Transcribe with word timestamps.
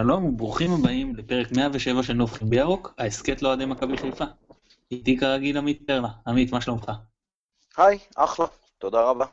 שלום 0.00 0.24
וברוכים 0.24 0.70
הבאים 0.72 1.16
לפרק 1.16 1.46
107 1.56 2.02
של 2.02 2.12
נובחים 2.12 2.50
בירוק, 2.50 2.94
ההסכת 2.98 3.42
לאוהדי 3.42 3.64
מכבי 3.64 3.96
חיפה. 3.96 4.24
איתי 4.90 5.18
כרגיל 5.18 5.58
עמית 5.58 5.82
פרלה. 5.86 6.08
עמית, 6.26 6.52
מה 6.52 6.60
שלומך? 6.60 6.92
היי, 7.76 7.98
אחלה, 8.16 8.46
תודה 8.78 9.00
רבה. 9.02 9.24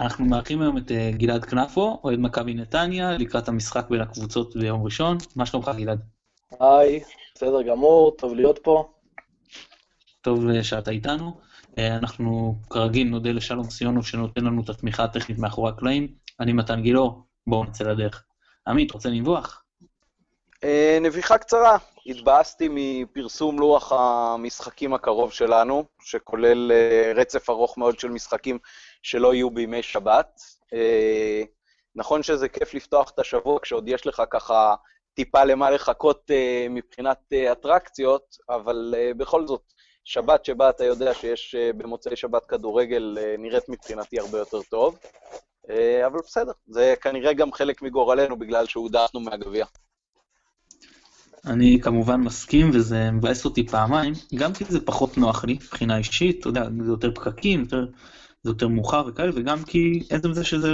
אנחנו 0.00 0.24
מארחים 0.24 0.62
היום 0.62 0.78
את 0.78 0.90
אה, 0.90 1.10
גלעד 1.14 1.44
כנפו, 1.44 2.00
אוהד 2.04 2.18
מכבי 2.18 2.54
נתניה, 2.54 3.18
לקראת 3.18 3.48
המשחק 3.48 3.86
בין 3.90 4.00
הקבוצות 4.00 4.56
ביום 4.56 4.84
ראשון. 4.84 5.18
מה 5.36 5.46
שלומך 5.46 5.70
גלעד? 5.76 6.00
היי, 6.60 7.02
בסדר 7.34 7.62
גמור, 7.62 8.10
טוב 8.10 8.34
להיות 8.34 8.58
פה. 8.62 8.92
טוב 10.20 10.48
אה, 10.48 10.64
שאתה 10.64 10.90
איתנו. 10.90 11.40
אה, 11.78 11.96
אנחנו 11.96 12.58
כרגיל 12.70 13.08
נודה 13.08 13.32
לשלום 13.32 13.70
סיונוב 13.70 14.06
שנותן 14.06 14.44
לנו 14.44 14.62
את 14.62 14.68
התמיכה 14.68 15.04
הטכנית 15.04 15.38
מאחורי 15.38 15.70
הקלעים. 15.70 16.08
אני 16.40 16.52
מתן 16.52 16.82
גילאור, 16.82 17.26
בואו 17.46 17.64
נצא 17.64 17.84
לדרך. 17.84 18.25
עמית, 18.68 18.92
רוצה 18.92 19.08
לנבוח? 19.08 19.64
אה, 20.64 20.98
נביחה 21.00 21.38
קצרה, 21.38 21.76
התבאסתי 22.06 22.68
מפרסום 22.70 23.58
לוח 23.58 23.92
המשחקים 23.92 24.94
הקרוב 24.94 25.32
שלנו, 25.32 25.84
שכולל 26.02 26.72
אה, 26.72 27.12
רצף 27.14 27.50
ארוך 27.50 27.78
מאוד 27.78 27.98
של 27.98 28.08
משחקים 28.08 28.58
שלא 29.02 29.34
יהיו 29.34 29.50
בימי 29.50 29.82
שבת. 29.82 30.40
אה, 30.74 31.42
נכון 31.94 32.22
שזה 32.22 32.48
כיף 32.48 32.74
לפתוח 32.74 33.10
את 33.10 33.18
השבוע 33.18 33.58
כשעוד 33.62 33.88
יש 33.88 34.06
לך 34.06 34.22
ככה 34.30 34.74
טיפה 35.14 35.44
למה 35.44 35.70
לחכות 35.70 36.30
מבחינת 36.70 37.32
אטרקציות, 37.52 38.36
אבל 38.48 38.94
בכל 39.16 39.46
זאת, 39.46 39.62
שבת 40.04 40.44
שבה 40.44 40.70
אתה 40.70 40.84
יודע 40.84 41.14
שיש 41.14 41.54
במוצאי 41.76 42.16
שבת 42.16 42.46
כדורגל 42.46 43.18
נראית 43.38 43.68
מבחינתי 43.68 44.18
הרבה 44.18 44.38
יותר 44.38 44.62
טוב. 44.62 44.98
אה, 45.70 46.06
אבל 46.06 46.18
בסדר, 46.18 46.52
זה 46.66 46.94
כנראה 47.00 47.32
גם 47.32 47.52
חלק 47.52 47.82
מגורלנו 47.82 48.38
בגלל 48.38 48.66
שהודחנו 48.66 49.20
מהגביע. 49.20 49.66
אני 51.46 51.78
כמובן 51.82 52.20
מסכים, 52.20 52.70
וזה 52.74 53.10
מבאס 53.10 53.44
אותי 53.44 53.66
פעמיים, 53.66 54.12
גם 54.34 54.52
כי 54.52 54.64
זה 54.64 54.86
פחות 54.86 55.18
נוח 55.18 55.44
לי 55.44 55.52
מבחינה 55.52 55.98
אישית, 55.98 56.40
אתה 56.40 56.48
יודע, 56.48 56.62
זה 56.84 56.90
יותר 56.90 57.14
פקקים, 57.14 57.60
יותר, 57.60 57.86
זה 58.42 58.50
יותר 58.50 58.68
מאוחר 58.68 59.04
וכאלה, 59.06 59.30
וגם 59.34 59.58
כי 59.66 60.02
עצם 60.10 60.32
זה 60.32 60.44
שזה 60.44 60.68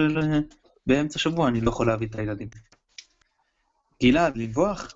באמצע 0.86 1.18
שבוע, 1.18 1.48
אני 1.48 1.60
לא 1.60 1.68
יכול 1.70 1.86
להביא 1.86 2.06
את 2.06 2.14
הילדים. 2.14 2.48
גלעד, 4.02 4.36
לנבוח? 4.36 4.94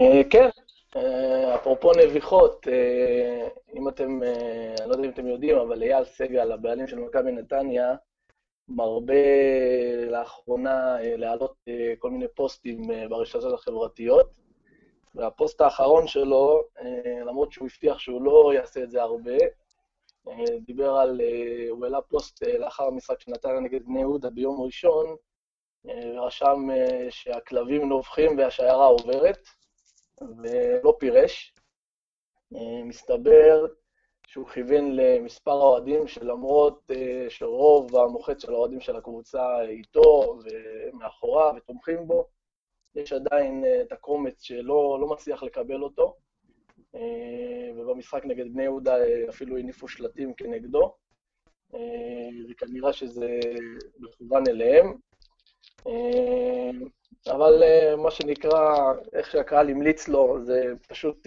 אה, 0.00 0.22
כן, 0.30 0.48
אה, 0.96 1.54
אפרופו 1.54 1.92
נביחות, 1.92 2.66
אם 3.76 3.88
אתם, 3.88 4.20
אני 4.80 4.88
לא 4.88 4.92
יודע 4.92 5.04
אם 5.04 5.10
אתם 5.10 5.26
יודעים, 5.26 5.56
אבל 5.56 5.82
אייל 5.82 6.04
סגל, 6.04 6.52
הבעלים 6.52 6.86
של 6.86 6.98
מכבי 6.98 7.32
נתניה, 7.32 7.94
מרבה 8.68 9.14
לאחרונה 10.10 11.00
אה, 11.00 11.16
להעלות 11.16 11.54
אה, 11.68 11.94
כל 11.98 12.10
מיני 12.10 12.26
פוסטים 12.34 12.90
אה, 12.90 13.08
ברשתות 13.08 13.52
החברתיות, 13.54 14.30
והפוסט 15.14 15.60
האחרון 15.60 16.06
שלו, 16.06 16.62
למרות 17.26 17.52
שהוא 17.52 17.68
הבטיח 17.68 17.98
שהוא 17.98 18.22
לא 18.22 18.52
יעשה 18.54 18.82
את 18.82 18.90
זה 18.90 19.02
הרבה, 19.02 19.36
דיבר 20.60 20.90
על, 20.90 21.20
הוא 21.70 21.84
העלה 21.84 22.00
פוסט 22.00 22.42
לאחר 22.42 22.84
המשחק 22.84 23.20
שנתן 23.20 23.48
נגד 23.62 23.84
בני 23.86 24.00
יהודה 24.00 24.30
ביום 24.30 24.60
ראשון, 24.60 25.16
ורשם 25.84 26.68
שהכלבים 27.10 27.88
נובחים 27.88 28.38
והשיירה 28.38 28.86
עוברת, 28.86 29.48
ולא 30.20 30.96
פירש. 30.98 31.54
מסתבר 32.84 33.66
שהוא 34.26 34.48
כיוון 34.48 34.96
למספר 34.96 35.50
האוהדים 35.50 36.06
שלמרות 36.06 36.90
uh, 36.90 36.94
שרוב 37.30 37.96
המוחץ 37.96 38.42
של 38.42 38.52
האוהדים 38.52 38.80
של 38.80 38.96
הקבוצה 38.96 39.62
איתו 39.62 40.38
ומאחוריו 40.44 41.52
ותומכים 41.56 42.06
בו, 42.06 42.26
יש 42.94 43.12
עדיין 43.12 43.64
uh, 43.64 43.82
את 43.82 43.92
הקומץ 43.92 44.42
שלא 44.42 44.98
לא 45.00 45.06
מצליח 45.08 45.42
לקבל 45.42 45.82
אותו, 45.82 46.16
uh, 46.96 46.98
ובמשחק 47.76 48.24
נגד 48.24 48.52
בני 48.52 48.62
יהודה 48.62 48.94
אפילו 49.28 49.58
הניפו 49.58 49.88
שלטים 49.88 50.34
כנגדו, 50.34 50.94
וכנראה 52.50 52.92
שזה 52.92 53.38
מכוון 53.98 54.42
אליהם. 54.48 54.94
אבל 57.26 57.62
מה 57.96 58.10
שנקרא, 58.10 58.92
איך 59.12 59.30
שהקהל 59.30 59.70
המליץ 59.70 60.08
לו, 60.08 60.44
זה 60.44 60.72
פשוט... 60.88 61.26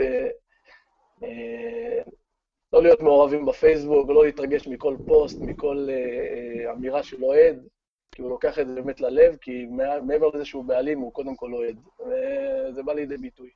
לא 2.73 2.83
להיות 2.83 3.01
מעורבים 3.01 3.45
בפייסבוק, 3.45 4.09
לא 4.09 4.25
להתרגש 4.25 4.67
מכל 4.67 4.97
פוסט, 5.07 5.37
מכל 5.41 5.87
אה, 5.89 5.95
אה, 5.95 6.73
אמירה 6.73 7.03
של 7.03 7.23
אוהד, 7.23 7.67
כי 8.11 8.21
הוא 8.21 8.29
לוקח 8.29 8.59
את 8.59 8.67
זה 8.67 8.75
באמת 8.75 9.01
ללב, 9.01 9.35
כי 9.41 9.65
מעבר 10.01 10.27
לזה 10.33 10.45
שהוא 10.45 10.65
בעלים, 10.65 10.99
הוא 10.99 11.13
קודם 11.13 11.35
כל 11.35 11.53
אוהד. 11.53 11.77
וזה 11.99 12.83
בא 12.83 12.93
לידי 12.93 13.17
ביטוי. 13.17 13.49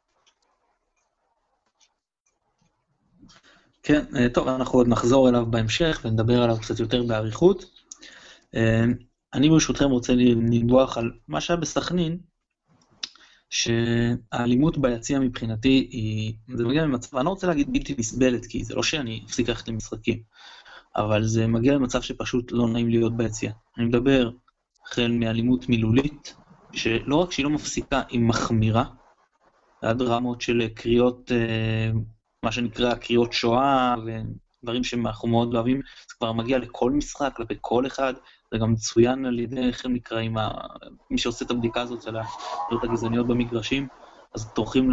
כן, 3.84 4.02
אה, 4.16 4.30
טוב, 4.30 4.48
אנחנו 4.48 4.80
עוד 4.80 4.88
נחזור 4.88 5.30
אליו 5.30 5.46
בהמשך 5.46 6.02
ונדבר 6.06 6.44
עליו 6.44 6.58
קצת 6.62 6.80
יותר 6.80 7.04
באריכות. 7.04 7.66
אה, 8.56 8.84
אני 9.34 9.50
ברשותכם 9.50 9.90
רוצה 9.90 10.14
לנבוח 10.14 10.98
על 10.98 11.12
מה 11.28 11.42
שהיה 11.42 11.60
בסכנין, 11.60 12.20
שהאלימות 13.52 14.78
ביציע 14.78 15.20
מבחינתי 15.20 15.88
היא, 15.92 16.34
זה 16.58 16.66
מגיע 16.66 16.86
ממצב, 16.86 17.18
אני 17.18 17.26
לא 17.26 17.30
רוצה 17.30 17.48
להגיד 17.48 17.74
בלתי 17.74 17.96
נסבלת, 17.98 18.46
כי 18.46 18.64
זה 18.64 18.76
לא 18.76 18.84
שאני 18.84 19.24
אפסיק 19.26 19.50
ללכת 19.50 19.68
למשחקים, 19.68 20.22
אבל 20.96 21.24
זה 21.24 21.48
מגיע 21.48 21.74
למצב 21.74 22.02
שפשוט 22.02 22.52
לא 22.52 22.68
נעים 22.68 22.90
להיות 22.90 23.18
ביציע. 23.18 23.52
אני 23.78 23.86
מדבר 23.86 24.30
החל 24.86 25.12
מאלימות 25.12 25.70
מילולית, 25.70 26.36
שלא 26.74 27.16
רק 27.16 27.32
שהיא 27.32 27.44
לא 27.44 27.50
מפסיקה, 27.50 28.02
היא 28.10 28.20
מחמירה, 28.20 28.86
עד 29.82 30.02
רמות 30.02 30.42
של 30.42 30.68
קריאות, 30.68 31.32
אה, 31.32 31.92
מה 32.44 32.52
שנקרא 32.52 32.96
קריאות 32.96 33.34
שואה, 33.34 33.96
ודברים 34.06 34.84
שאנחנו 34.84 35.28
מאוד 35.28 35.56
אוהבים, 35.56 35.82
זה 36.10 36.16
כבר 36.18 36.32
מגיע 36.32 36.58
לכל 36.58 36.92
משחק, 36.92 37.34
כלפי 37.36 37.54
כל 37.62 37.88
אחד, 37.88 38.14
זה 38.52 38.58
גם 38.58 38.72
מצוין 38.72 39.26
על 39.26 39.40
ידי, 39.40 39.68
איך 39.68 39.86
הם 39.86 39.94
נקראים, 39.94 40.38
מי 41.10 41.18
שעושה 41.18 41.46
את 41.46 41.52
הבדיקה 41.52 41.82
הזאת 41.82 42.02
של 42.02 42.18
הקריאות 42.18 42.84
הגזעניות 42.84 43.28
במגרשים, 43.28 43.88
אז 44.36 44.54
טורחים 44.54 44.92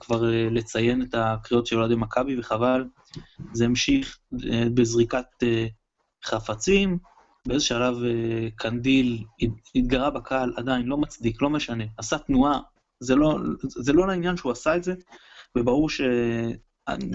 כבר 0.00 0.32
אה, 0.32 0.48
לציין 0.50 1.02
את 1.02 1.14
הקריאות 1.14 1.66
של 1.66 1.78
אוהדי 1.78 1.94
מכבי, 1.94 2.38
וחבל. 2.38 2.84
זה 3.52 3.64
המשיך 3.64 4.18
אה, 4.52 4.64
בזריקת 4.74 5.26
אה, 5.42 5.66
חפצים, 6.24 6.98
באיזה 7.46 7.64
שלב 7.64 7.96
קנדיל 8.56 9.24
התגרה 9.74 10.10
בקהל, 10.10 10.52
עדיין 10.56 10.86
לא 10.86 10.96
מצדיק, 10.96 11.42
לא 11.42 11.50
משנה, 11.50 11.84
עשה 11.98 12.18
תנועה, 12.18 12.60
זה 13.00 13.14
לא, 13.14 13.38
זה 13.62 13.92
לא 13.92 14.06
לעניין 14.06 14.36
שהוא 14.36 14.52
עשה 14.52 14.76
את 14.76 14.84
זה, 14.84 14.94
וברור 15.56 15.90
ש... 15.90 16.00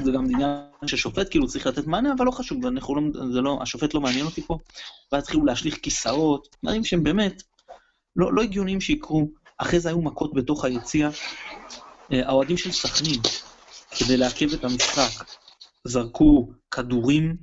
זה 0.04 0.12
גם 0.12 0.26
עניין 0.26 0.50
ששופט 0.86 1.30
כאילו 1.30 1.48
צריך 1.48 1.68
לתת 1.68 1.88
מענה, 1.88 2.14
אבל 2.18 2.26
לא 2.26 2.32
חשוב, 2.32 2.66
אנחנו 2.66 2.96
לא, 2.96 3.02
זה 3.34 3.42
לא, 3.42 3.60
השופט 3.62 3.94
לא 3.94 4.02
מעניין 4.02 4.26
אותי 4.26 4.42
פה. 4.42 4.58
ואז 5.12 5.24
התחילו 5.24 5.46
להשליך 5.46 5.78
כיסאות, 5.82 6.56
דברים 6.64 6.84
שהם 6.84 7.04
באמת 7.04 7.44
לא, 8.16 8.34
לא 8.34 8.42
הגיוניים 8.42 8.82
שיקרו. 8.82 9.28
אחרי 9.58 9.80
זה 9.80 9.90
היו 9.90 10.02
מכות 10.02 10.34
בתוך 10.34 10.66
היציע. 10.66 11.10
אה, 12.14 12.28
האוהדים 12.28 12.58
של 12.58 12.72
סכנין, 12.72 13.20
כדי 14.00 14.18
לעכב 14.18 14.54
את 14.54 14.64
המשחק, 14.64 15.26
זרקו 15.88 16.52
כדורים, 16.72 17.38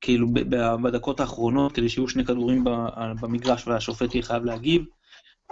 כאילו 0.00 0.28
בדקות 0.82 1.20
האחרונות, 1.20 1.72
כדי 1.72 1.88
שיהיו 1.88 2.08
שני 2.08 2.24
כדורים 2.24 2.64
במגרש 3.20 3.68
והשופט 3.68 4.14
יהיה 4.14 4.22
חייב 4.22 4.44
להגיב. 4.44 4.84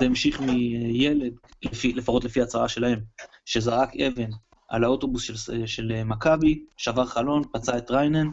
זה 0.00 0.06
המשיך 0.06 0.40
מילד, 0.40 1.32
לפי, 1.62 1.92
לפחות 1.92 2.24
לפי 2.24 2.42
הצהרה 2.42 2.68
שלהם, 2.68 3.00
שזרק 3.44 3.96
אבן 3.96 4.30
על 4.70 4.84
האוטובוס 4.84 5.22
של, 5.22 5.66
של 5.66 6.02
מכבי, 6.04 6.64
שבר 6.76 7.06
חלון, 7.06 7.42
פצע 7.52 7.78
את 7.78 7.90
ריינן. 7.90 8.30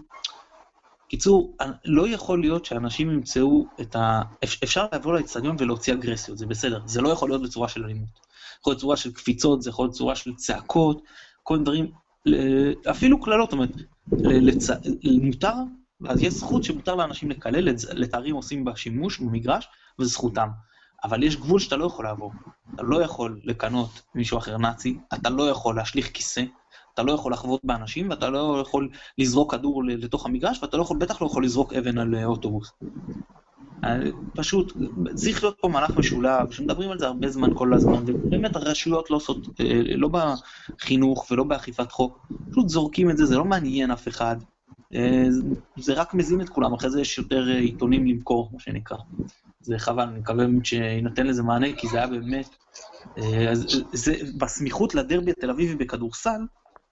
קיצור, 1.08 1.58
לא 1.86 2.08
יכול 2.08 2.42
להיות 2.42 2.66
שאנשים 2.66 3.12
ימצאו 3.12 3.66
את 3.82 3.96
ה... 3.96 4.22
אפשר 4.44 4.86
לעבור 4.92 5.14
לאצטדיון 5.14 5.56
ולהוציא 5.60 5.94
אגרסיות, 5.94 6.38
זה 6.38 6.46
בסדר. 6.46 6.82
זה 6.86 7.02
לא 7.02 7.10
יכול 7.10 7.30
להיות 7.30 7.44
בצורה 7.44 7.68
של 7.68 7.84
אלימות. 7.84 8.10
יכול 8.60 8.72
להיות 8.72 8.82
צורה 8.82 8.98
של 8.98 9.14
קפיצות, 9.14 9.62
זה 9.62 9.70
יכול 9.70 9.86
להיות 9.86 9.96
צורה 9.96 10.16
של 10.16 10.36
צעקות, 10.36 11.02
כל 11.44 11.54
מיני 11.54 11.64
דברים, 11.66 11.92
אפילו 12.90 13.22
קללות, 13.22 13.50
זאת 13.50 13.54
אומרת. 13.54 13.70
מותר, 15.04 15.54
אז 16.08 16.22
יש 16.22 16.34
זכות 16.34 16.64
שמותר 16.64 16.96
לאנשים 16.96 17.30
לקלל, 17.30 17.70
לתארים 17.94 18.36
עושים 18.36 18.66
בה 18.66 18.76
שימוש 18.76 19.20
במגרש, 19.20 19.68
וזו 20.00 20.10
זכותם. 20.10 20.48
אבל 21.04 21.24
יש 21.24 21.38
גבול 21.38 21.60
שאתה 21.60 21.76
לא 21.76 21.86
יכול 21.86 22.06
לעבור. 22.06 22.32
אתה 22.76 22.84
לא 22.84 23.02
יכול 23.02 23.40
לקנות 23.44 24.02
מישהו 24.16 24.38
אחר 24.38 24.58
נאצי, 24.58 24.98
אתה 25.14 25.30
לא 25.30 25.50
יכול 25.50 25.76
להשליך 25.76 26.12
כיסא, 26.14 26.44
אתה 26.94 27.04
לא 27.04 27.12
יכול 27.12 27.34
לחבוט 27.34 27.62
באנשים, 27.64 28.10
ואתה 28.10 28.30
לא 28.30 28.62
יכול 28.62 28.90
לזרוק 29.18 29.52
כדור 29.52 29.84
לתוך 29.84 30.26
המגרש, 30.26 30.64
ואתה 30.64 30.78
לא 30.78 30.82
יכול, 30.82 30.98
בטח 30.98 31.22
לא 31.22 31.28
יכול 31.28 31.44
לזרוק 31.46 31.74
אבן 31.74 31.98
על 31.98 32.16
אה, 32.16 32.26
אוטובוס. 32.26 32.72
אה, 33.84 33.98
פשוט, 34.36 34.74
צריך 35.16 35.44
להיות 35.44 35.58
פה 35.62 35.68
מהלך 35.68 35.98
משולב, 35.98 36.52
שמדברים 36.52 36.92
על 36.92 37.00
זה 37.00 37.08
הרבה 37.08 37.30
זמן 37.30 37.50
כל 37.54 37.74
הזמן, 37.74 38.04
ובאמת 38.06 38.56
הרשויות 38.56 39.12
לא 39.12 39.16
עושות, 39.16 39.38
אה, 39.60 39.82
לא 39.96 40.10
בחינוך 40.10 41.32
ולא 41.32 41.44
באכיפת 41.44 41.92
חוק, 41.92 42.28
פשוט 42.52 42.70
זורקים 42.70 43.10
את 43.10 43.18
זה, 43.18 43.26
זה 43.26 43.38
לא 43.38 43.46
מעניין 43.46 43.92
אף 43.92 44.08
אחד. 44.08 44.38
זה 45.78 45.94
רק 45.94 46.14
מזין 46.14 46.42
את 46.42 46.50
כולם, 46.50 46.74
אחרי 46.74 46.90
זה 46.90 47.02
יש 47.02 47.18
יותר 47.18 47.44
עיתונים 47.48 48.08
למכור, 48.08 48.50
מה 48.54 48.60
שנקרא. 48.60 48.98
זה 49.60 49.80
חבל, 49.80 50.04
אני 50.04 50.20
מקווה 50.20 50.46
שיינתן 50.64 51.28
לזה 51.28 51.44
מענה, 51.44 51.68
כי 51.78 51.88
זה 51.88 51.98
היה 51.98 52.08
באמת... 52.08 52.56
אה, 53.18 53.52
זה, 53.94 54.14
בסמיכות 54.38 54.96
לדרבי 54.96 55.32
התל 55.32 55.50
אביבי 55.50 55.76
בכדורסל, 55.76 56.42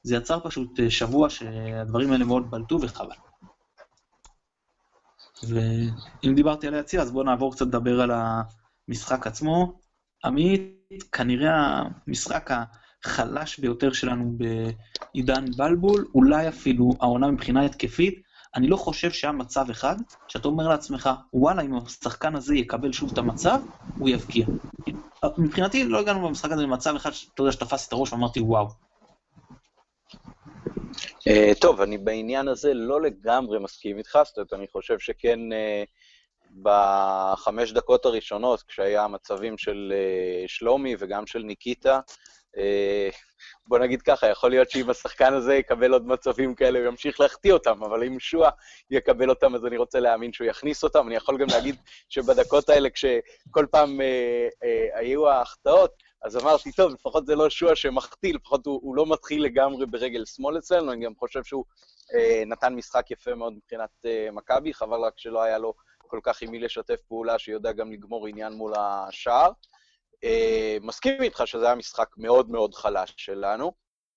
זה 0.04 0.16
יצר 0.16 0.40
פשוט 0.40 0.80
אה, 0.80 0.92
שבוע 0.92 1.30
שהדברים 1.30 2.12
האלה 2.12 2.26
מאוד 2.26 2.52
בלטו 2.52 2.82
וחבל. 2.82 3.16
ואם 5.50 6.36
דיברתי 6.36 6.68
על 6.68 6.74
היציע, 6.74 7.02
אז 7.02 7.12
בואו 7.12 7.24
נעבור 7.24 7.54
קצת 7.54 7.66
לדבר 7.66 8.02
על 8.02 8.12
המשחק 8.88 9.28
עצמו. 9.28 9.80
עמית, 10.26 11.04
כנראה 11.12 11.82
המשחק 12.08 12.50
החלש 13.06 13.60
ביותר 13.60 13.94
שלנו 13.94 14.38
בעידן 14.38 15.46
בלבול, 15.58 16.06
אולי 16.16 16.48
אפילו 16.48 16.92
העונה 17.00 17.28
מבחינה 17.32 17.66
התקפית. 17.66 18.25
אני 18.56 18.68
לא 18.68 18.78
חושב 18.78 19.12
שהיה 19.12 19.32
מצב 19.32 19.70
אחד 19.70 19.96
שאתה 20.28 20.48
אומר 20.48 20.68
לעצמך, 20.68 21.10
וואלה, 21.34 21.62
אם 21.62 21.76
השחקן 21.76 22.36
הזה 22.36 22.56
יקבל 22.56 22.92
שוב 22.92 23.12
את 23.12 23.18
המצב, 23.18 23.60
הוא 23.98 24.10
יבקיע. 24.10 24.46
מבחינתי 25.38 25.84
לא 25.84 26.00
הגענו 26.00 26.28
במשחק 26.28 26.52
הזה 26.52 26.64
למצב 26.64 26.96
אחד 26.96 27.12
שאתה 27.12 27.42
יודע 27.42 27.52
שתפס 27.52 27.88
את 27.88 27.94
הראש 27.94 28.14
ואמרתי, 28.14 28.40
וואו. 28.40 28.68
Uh, 31.30 31.60
טוב, 31.62 31.82
אני 31.82 31.98
בעניין 31.98 32.48
הזה 32.48 32.74
לא 32.74 33.02
לגמרי 33.02 33.60
מסכים 33.60 33.98
איתך, 33.98 34.20
זאת 34.26 34.38
אומרת, 34.38 34.54
אני 34.54 34.68
חושב 34.68 35.00
שכן 35.00 35.40
uh, 35.40 35.88
בחמש 36.62 37.72
דקות 37.72 38.06
הראשונות, 38.06 38.64
כשהיה 38.64 39.04
המצבים 39.04 39.58
של 39.58 39.94
uh, 39.94 40.48
שלומי 40.48 40.96
וגם 41.00 41.28
של 41.28 41.40
ניקיטה, 41.40 42.00
בוא 43.68 43.80
נגיד 43.80 44.02
ככה, 44.02 44.28
יכול 44.28 44.50
להיות 44.50 44.70
שאם 44.70 44.90
השחקן 44.90 45.34
הזה 45.34 45.56
יקבל 45.56 45.94
עוד 45.94 46.08
מצבים 46.08 46.56
כאלה, 46.56 46.80
הוא 46.80 46.88
ימשיך 46.88 47.20
להחטיא 47.20 47.54
אותם, 47.54 47.84
אבל 47.84 48.04
אם 48.04 48.20
שועה 48.20 48.50
יקבל 48.92 49.30
אותם, 49.30 49.56
אז 49.56 49.66
אני 49.66 49.78
רוצה 49.78 50.00
להאמין 50.00 50.34
שהוא 50.34 50.48
יכניס 50.48 50.84
אותם. 50.84 51.08
אני 51.08 51.16
יכול 51.16 51.38
גם 51.38 51.48
להגיד 51.52 51.76
שבדקות 52.10 52.70
האלה, 52.70 52.90
כשכל 52.90 53.66
פעם 53.72 54.02
אה, 54.02 54.48
אה, 54.64 55.00
היו 55.00 55.30
ההחטאות, 55.30 55.92
אז 56.26 56.38
אמרתי, 56.38 56.72
טוב, 56.72 56.94
לפחות 56.94 57.26
זה 57.26 57.36
לא 57.36 57.50
שועה 57.50 57.76
שמחטיא, 57.76 58.34
לפחות 58.34 58.66
הוא, 58.66 58.80
הוא 58.84 58.96
לא 58.96 59.06
מתחיל 59.06 59.44
לגמרי 59.44 59.86
ברגל 59.86 60.26
שמאל 60.26 60.58
אצלנו, 60.58 60.92
אני 60.92 61.06
גם 61.06 61.16
חושב 61.16 61.44
שהוא 61.44 61.66
אה, 62.14 62.44
נתן 62.46 62.76
משחק 62.76 63.12
יפה 63.12 63.36
מאוד 63.36 63.54
מבחינת 63.54 63.90
אה, 64.06 64.28
מכבי, 64.32 64.74
חבל 64.74 65.00
רק 65.00 65.14
שלא 65.18 65.44
היה 65.44 65.58
לו 65.58 65.74
כל 66.08 66.20
כך 66.24 66.42
עם 66.42 66.52
מי 66.52 66.60
לשתף 66.60 67.02
פעולה, 67.08 67.40
שיודע 67.40 67.72
גם 67.72 67.92
לגמור 67.92 68.28
עניין 68.28 68.54
מול 68.54 68.74
השער. 68.78 69.52
אה, 70.26 70.78
מסכים 70.82 71.22
איתך 71.22 71.42
שזה 71.46 71.66
היה 71.66 71.76
משחק 71.76 72.10
מאוד 72.18 72.50
מאוד 72.50 72.76
חלש 72.76 73.14
שלנו. 73.18 73.72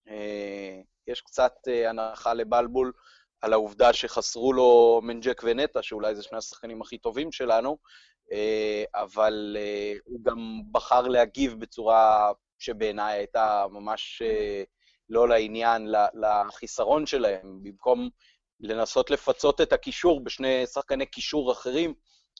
אה, 0.09 0.81
יש 1.07 1.21
קצת 1.21 1.53
אה, 1.69 1.91
הנחה 1.91 2.35
לבלבול 2.35 2.93
על 3.41 3.53
העובדה 3.53 3.93
שחסרו 3.93 4.53
לו 4.53 5.01
מנג'ק 5.03 5.43
ונטע, 5.45 5.83
שאולי 5.83 6.15
זה 6.15 6.23
שני 6.23 6.39
השחקנים 6.39 6.83
הכי 6.83 6.99
טובים 6.99 7.33
שלנו, 7.33 7.79
אבל 8.95 9.57
הוא 10.05 10.25
גם 10.25 10.61
בחר 10.73 11.09
להגיב 11.09 11.61
בצורה 11.61 12.33
שבעיניי 12.59 13.19
הייתה 13.19 13.67
ממש 13.71 14.23
לא 15.09 15.29
לעניין, 15.29 15.89
לחיסרון 16.15 17.07
שלהם. 17.07 17.61
במקום 17.63 18.09
לנסות 18.61 19.11
לפצות 19.11 19.61
את 19.61 19.73
הקישור 19.73 20.25
בשני 20.25 20.67
שחקני 20.67 21.07
קישור 21.07 21.53
אחרים, 21.53 21.95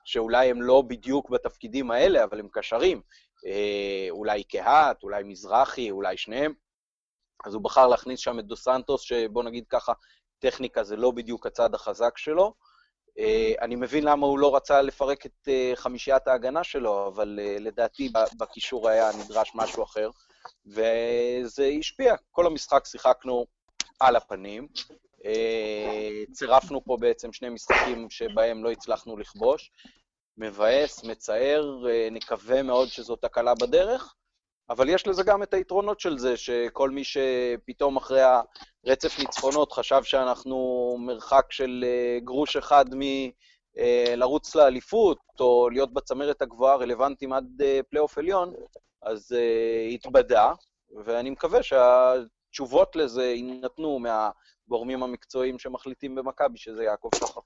שאולי 0.09 0.51
הם 0.51 0.63
לא 0.63 0.83
בדיוק 0.89 1.31
בתפקידים 1.31 1.91
האלה, 1.91 2.25
אבל 2.25 2.41
הם 2.41 2.49
קשרים. 2.53 3.01
אה, 3.47 4.07
אולי 4.11 4.45
קהת, 4.45 5.03
אולי 5.03 5.23
מזרחי, 5.23 5.91
אולי 5.91 6.17
שניהם. 6.17 6.55
אז 7.45 7.55
הוא 7.55 7.63
בחר 7.63 7.87
להכניס 7.87 8.21
שם 8.21 8.39
את 8.39 8.45
דו 8.45 8.57
סנטוס, 8.57 9.01
שבוא 9.01 9.43
נגיד 9.43 9.65
ככה, 9.69 9.93
טכניקה 10.39 10.85
זה 10.85 10.97
לא 10.97 11.11
בדיוק 11.11 11.47
הצד 11.47 11.75
החזק 11.75 12.19
שלו. 12.19 12.55
אה, 13.19 13.53
אני 13.61 13.77
מבין 13.77 14.05
למה 14.05 14.27
הוא 14.27 14.39
לא 14.39 14.57
רצה 14.57 14.83
לפרק 14.83 15.27
את 15.27 15.49
אה, 15.49 15.73
חמישיית 15.75 16.29
ההגנה 16.29 16.65
שלו, 16.65 17.09
אבל 17.09 17.39
לדעתי 17.61 18.13
בקישור 18.39 18.89
היה 18.89 19.11
נדרש 19.25 19.53
משהו 19.55 19.83
אחר, 19.83 20.11
וזה 20.67 21.71
השפיע. 21.79 22.15
כל 22.31 22.47
המשחק 22.47 22.87
שיחקנו 22.87 23.47
על 24.01 24.17
הפנים. 24.17 24.69
צירפנו 26.33 26.85
פה 26.85 26.97
בעצם 27.01 27.33
שני 27.33 27.49
משחקים 27.49 28.11
שבהם 28.11 28.65
לא 28.65 28.71
הצלחנו 28.71 29.17
לכבוש. 29.17 29.71
מבאס, 30.39 31.05
מצער, 31.05 31.89
אה, 31.91 32.09
נקווה 32.11 32.63
מאוד 32.63 32.89
שזו 32.89 33.17
תקלה 33.17 33.55
בדרך, 33.55 34.15
אבל 34.71 34.89
יש 34.89 35.07
לזה 35.07 35.23
גם 35.23 35.43
את 35.43 35.55
היתרונות 35.55 36.01
של 36.01 36.19
זה, 36.19 36.37
שכל 36.37 36.91
מי 36.91 37.03
שפתאום 37.05 37.97
אחרי 37.97 38.21
הרצף 38.87 39.19
ניצחונות 39.19 39.73
חשב 39.73 40.03
שאנחנו 40.03 40.97
מרחק 40.99 41.53
של 41.53 41.85
אה, 41.87 42.21
גרוש 42.25 42.57
אחד 42.57 42.85
מלרוץ 42.95 44.57
אה, 44.57 44.63
לאליפות, 44.63 45.19
או 45.41 45.71
להיות 45.71 45.93
בצמרת 45.93 46.43
הגבוהה 46.43 46.77
רלוונטיים 46.77 47.33
עד 47.33 47.63
פלייאוף 47.91 48.19
עליון, 48.19 48.55
אז 49.03 49.37
התבדה, 49.95 50.53
ואני 51.05 51.31
מקווה 51.31 51.63
שהתשובות 52.49 52.97
לזה 52.97 53.25
יינתנו 53.25 53.99
מהגורמים 53.99 55.03
המקצועיים 55.03 55.59
שמחליטים 55.59 56.15
במכבי, 56.15 56.59
שזה 56.59 56.83
יעקב 56.83 57.09
שחר. 57.15 57.41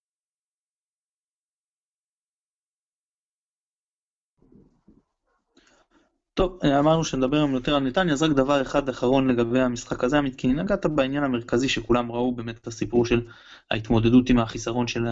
טוב, 6.35 6.59
אמרנו 6.79 7.05
שנדבר 7.05 7.37
היום 7.37 7.55
יותר 7.55 7.75
על 7.75 7.83
נתניה, 7.83 8.15
אז 8.15 8.23
רק 8.23 8.31
דבר 8.31 8.63
אחד 8.63 8.89
אחרון 8.89 9.29
לגבי 9.29 9.61
המשחק 9.61 10.05
הזה, 10.05 10.19
עמית, 10.19 10.37
כי 10.37 10.49
נגעת 10.49 10.87
בעניין 10.87 11.25
המרכזי 11.25 11.69
שכולם 11.69 12.13
ראו 12.13 12.33
באמת 12.33 12.59
את 12.59 12.67
הסיפור 12.67 13.07
של 13.07 13.27
ההתמודדות 13.71 14.31
עם 14.31 14.39
החיסרון 14.39 14.87
של 14.87 15.07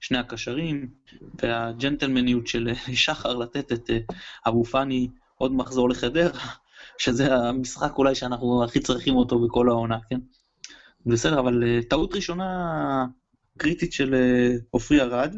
שני 0.00 0.18
הקשרים, 0.18 0.88
והג'נטלמניות 1.42 2.46
של 2.46 2.68
שחר 2.94 3.34
לתת 3.34 3.72
את 3.72 3.90
אה, 3.90 3.98
אבו 4.46 4.64
פאני 4.64 5.08
עוד 5.34 5.52
מחזור 5.52 5.88
לחדרה, 5.88 6.40
שזה 6.98 7.34
המשחק 7.34 7.98
אולי 7.98 8.14
שאנחנו 8.14 8.64
הכי 8.64 8.80
צריכים 8.80 9.16
אותו 9.16 9.38
בכל 9.38 9.68
העונה, 9.68 9.98
כן? 10.10 10.18
בסדר, 11.06 11.40
אבל 11.40 11.82
טעות 11.88 12.14
ראשונה 12.14 13.06
קריטית 13.58 13.92
של 13.92 14.14
עופרי 14.70 15.00
ארד. 15.00 15.36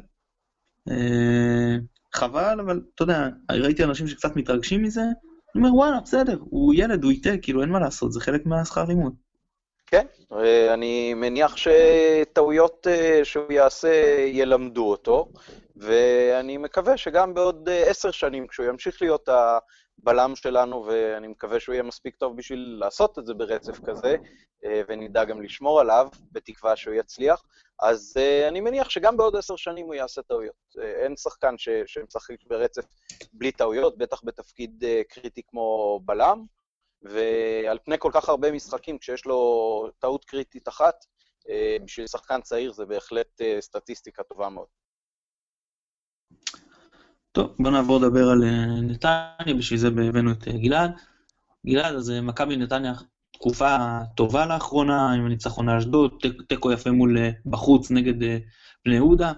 חבל, 2.14 2.60
אבל 2.60 2.80
אתה 2.94 3.02
יודע, 3.02 3.28
ראיתי 3.50 3.84
אנשים 3.84 4.08
שקצת 4.08 4.36
מתרגשים 4.36 4.82
מזה, 4.82 5.02
אני 5.54 5.66
אומר, 5.66 5.74
וואלה, 5.74 6.00
בסדר, 6.00 6.38
הוא 6.40 6.74
ילד, 6.76 7.04
הוא 7.04 7.12
יטעה, 7.12 7.38
כאילו, 7.38 7.62
אין 7.62 7.68
מה 7.68 7.80
לעשות, 7.80 8.12
זה 8.12 8.20
חלק 8.20 8.46
מהשכר 8.46 8.84
לימוד. 8.84 9.14
כן, 9.86 10.06
אני 10.74 11.14
מניח 11.14 11.56
שטעויות 11.56 12.86
אה, 12.90 13.20
שהוא 13.24 13.52
יעשה 13.52 14.16
ילמדו 14.26 14.90
אותו, 14.90 15.28
ואני 15.76 16.56
מקווה 16.56 16.96
שגם 16.96 17.34
בעוד 17.34 17.68
אה, 17.68 17.90
עשר 17.90 18.10
שנים, 18.10 18.46
כשהוא 18.46 18.66
ימשיך 18.66 19.02
להיות 19.02 19.28
הבלם 20.02 20.36
שלנו, 20.36 20.84
ואני 20.86 21.28
מקווה 21.28 21.60
שהוא 21.60 21.72
יהיה 21.72 21.82
מספיק 21.82 22.16
טוב 22.16 22.36
בשביל 22.36 22.76
לעשות 22.80 23.18
את 23.18 23.26
זה 23.26 23.34
ברצף 23.34 23.80
כזה, 23.84 24.16
אה, 24.64 24.82
ונדע 24.88 25.24
גם 25.24 25.42
לשמור 25.42 25.80
עליו, 25.80 26.08
בתקווה 26.32 26.76
שהוא 26.76 26.94
יצליח, 26.94 27.44
אז 27.82 28.16
uh, 28.16 28.48
אני 28.48 28.60
מניח 28.60 28.90
שגם 28.90 29.16
בעוד 29.16 29.36
עשר 29.36 29.56
שנים 29.56 29.86
הוא 29.86 29.94
יעשה 29.94 30.22
טעויות. 30.22 30.54
Uh, 30.76 30.80
אין 30.80 31.16
שחקן 31.16 31.58
ש, 31.58 31.68
שמשחק 31.86 32.36
ברצף 32.46 32.84
בלי 33.32 33.52
טעויות, 33.52 33.98
בטח 33.98 34.20
בתפקיד 34.24 34.84
קריטי 35.08 35.42
כמו 35.46 36.00
בלם, 36.04 36.44
ועל 37.02 37.78
פני 37.84 37.96
כל 37.98 38.10
כך 38.14 38.28
הרבה 38.28 38.52
משחקים, 38.52 38.98
כשיש 38.98 39.26
לו 39.26 39.90
טעות 39.98 40.24
קריטית 40.24 40.68
אחת, 40.68 41.04
בשביל 41.84 42.06
שחקן 42.06 42.40
צעיר 42.40 42.72
זה 42.72 42.86
בהחלט 42.86 43.40
סטטיסטיקה 43.60 44.22
טובה 44.22 44.48
מאוד. 44.48 44.66
טוב, 47.38 47.54
בוא 47.58 47.70
נעבור 47.70 47.98
לדבר 47.98 48.28
על 48.28 48.44
נתניה, 48.82 49.54
בשביל 49.58 49.78
זה 49.78 49.88
הבאנו 49.88 50.32
את 50.32 50.48
גלעד. 50.48 50.90
גלעד, 51.66 51.94
אז 51.94 52.12
מכבי 52.22 52.56
נתניה 52.56 52.92
תקופה 53.32 53.76
טובה 54.16 54.46
לאחרונה, 54.46 55.12
עם 55.12 55.26
הניצחון 55.26 55.68
לאשדוד, 55.68 56.10
תיקו 56.48 56.72
יפה 56.72 56.90
מול 56.90 57.18
אה, 57.18 57.30
בחוץ 57.46 57.90
נגד 57.90 58.22
אה, 58.22 58.38
בני 58.84 58.94
יהודה. 58.94 59.32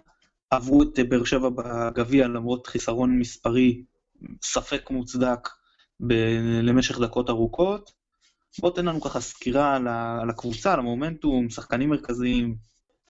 עברו 0.50 0.82
את 0.82 0.98
אה, 0.98 1.04
באר 1.04 1.24
שבע 1.24 1.48
בגביע 1.48 2.28
למרות 2.28 2.66
חיסרון 2.66 3.18
מספרי 3.18 3.82
ספק 4.42 4.90
מוצדק 4.90 5.48
ב- 6.00 6.60
למשך 6.62 6.98
דקות 6.98 7.30
ארוכות. 7.30 7.90
בוא 8.60 8.70
תן 8.70 8.84
לנו 8.84 9.00
ככה 9.00 9.20
סקירה 9.20 9.76
על 10.20 10.30
הקבוצה, 10.30 10.72
על 10.72 10.78
המומנטום, 10.78 11.50
שחקנים 11.50 11.90
מרכזיים. 11.90 12.56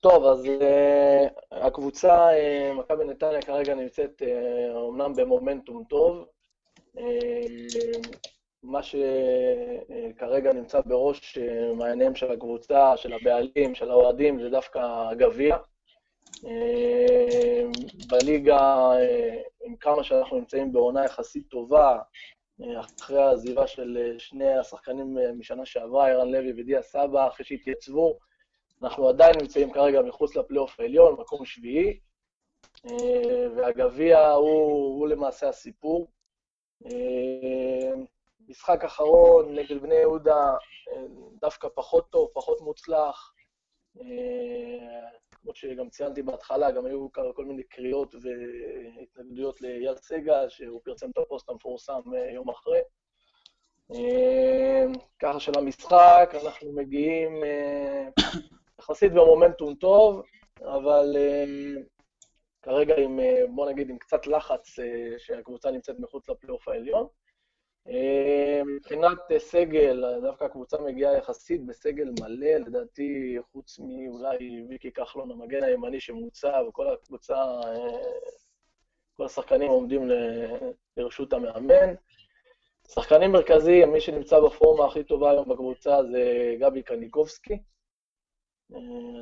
טוב, 0.00 0.24
אז 0.24 0.44
uh, 0.44 1.30
הקבוצה, 1.50 2.28
uh, 2.28 2.78
מכבי 2.78 3.04
נתניה 3.04 3.42
כרגע 3.42 3.74
נמצאת 3.74 4.22
uh, 4.22 4.74
אומנם 4.74 5.12
במומנטום 5.14 5.84
טוב. 5.88 6.26
Uh, 6.96 7.00
מה 8.62 8.80
שכרגע 8.82 10.52
נמצא 10.52 10.80
בראש 10.86 11.38
אה, 11.38 11.74
מעייניהם 11.74 12.14
של 12.14 12.30
הקבוצה, 12.30 12.96
של 12.96 13.12
הבעלים, 13.12 13.74
של 13.74 13.90
האוהדים, 13.90 14.40
זה 14.40 14.50
דווקא 14.50 15.08
הגביע. 15.10 15.56
אה, 16.46 17.62
בליגה, 18.08 18.92
אה, 18.92 19.42
עם 19.64 19.76
כמה 19.76 20.04
שאנחנו 20.04 20.38
נמצאים 20.38 20.72
בעונה 20.72 21.04
יחסית 21.04 21.48
טובה, 21.48 21.98
אחרי 22.80 23.22
העזיבה 23.22 23.66
של 23.66 24.14
שני 24.18 24.58
השחקנים 24.58 25.16
משנה 25.38 25.66
שעברה, 25.66 26.08
ערן 26.08 26.28
לוי 26.28 26.52
ודיה 26.56 26.82
סבא, 26.82 27.28
אחרי 27.28 27.46
שהתייצבו, 27.46 28.18
אנחנו 28.82 29.08
עדיין 29.08 29.32
נמצאים 29.40 29.72
כרגע 29.72 30.02
מחוץ 30.02 30.36
לפלייאוף 30.36 30.80
העליון, 30.80 31.20
מקום 31.20 31.44
שביעי. 31.44 32.00
והגביע 33.56 34.28
הוא, 34.30 34.98
הוא 34.98 35.08
למעשה 35.08 35.48
הסיפור. 35.48 36.08
משחק 38.48 38.84
אחרון 38.84 39.54
נגד 39.54 39.82
בני 39.82 39.94
יהודה, 39.94 40.54
דווקא 41.40 41.68
פחות 41.74 42.10
טוב, 42.10 42.28
פחות 42.34 42.60
מוצלח. 42.60 43.34
כמו 45.42 45.54
שגם 45.54 45.88
ציינתי 45.88 46.22
בהתחלה, 46.22 46.70
גם 46.70 46.86
היו 46.86 47.08
כל 47.12 47.44
מיני 47.44 47.62
קריאות 47.62 48.14
והתנגדויות 48.14 49.60
לאייל 49.60 49.96
סגל, 49.96 50.48
שהוא 50.48 50.80
פרסם 50.84 51.10
את 51.10 51.18
הפוסט 51.18 51.48
המפורסם 51.48 52.00
יום 52.34 52.50
אחרי. 52.50 52.80
ככה 55.18 55.40
של 55.40 55.52
המשחק, 55.58 56.34
אנחנו 56.44 56.72
מגיעים 56.72 57.42
יחסית 58.90 59.12
במומנטום 59.12 59.74
טוב, 59.74 60.22
אבל 60.62 61.16
כרגע 62.62 62.96
עם, 62.96 63.20
בוא 63.54 63.70
נגיד, 63.70 63.90
עם 63.90 63.98
קצת 63.98 64.26
לחץ 64.26 64.76
שהקבוצה 65.18 65.70
נמצאת 65.70 65.98
מחוץ 65.98 66.28
לפלייאוף 66.28 66.68
העליון. 66.68 67.06
מבחינת 68.76 69.18
סגל, 69.38 70.20
דווקא 70.22 70.44
הקבוצה 70.44 70.78
מגיעה 70.78 71.16
יחסית 71.16 71.66
בסגל 71.66 72.10
מלא, 72.20 72.50
לדעתי, 72.50 73.38
חוץ 73.52 73.78
מאולי 73.78 74.64
ויקי 74.68 74.92
כחלון, 74.92 75.30
המגן 75.30 75.62
הימני 75.62 76.00
שמוצע, 76.00 76.62
וכל 76.68 76.88
הקבוצה, 76.88 77.44
כל 79.16 79.24
השחקנים 79.24 79.70
עומדים 79.70 80.10
לרשות 80.96 81.32
המאמן. 81.32 81.94
שחקנים 82.88 83.32
מרכזיים, 83.32 83.92
מי 83.92 84.00
שנמצא 84.00 84.40
בפורמה 84.40 84.86
הכי 84.86 85.04
טובה 85.04 85.30
היום 85.30 85.48
בקבוצה 85.48 86.02
זה 86.02 86.54
גבי 86.58 86.82
קניקובסקי, 86.82 87.58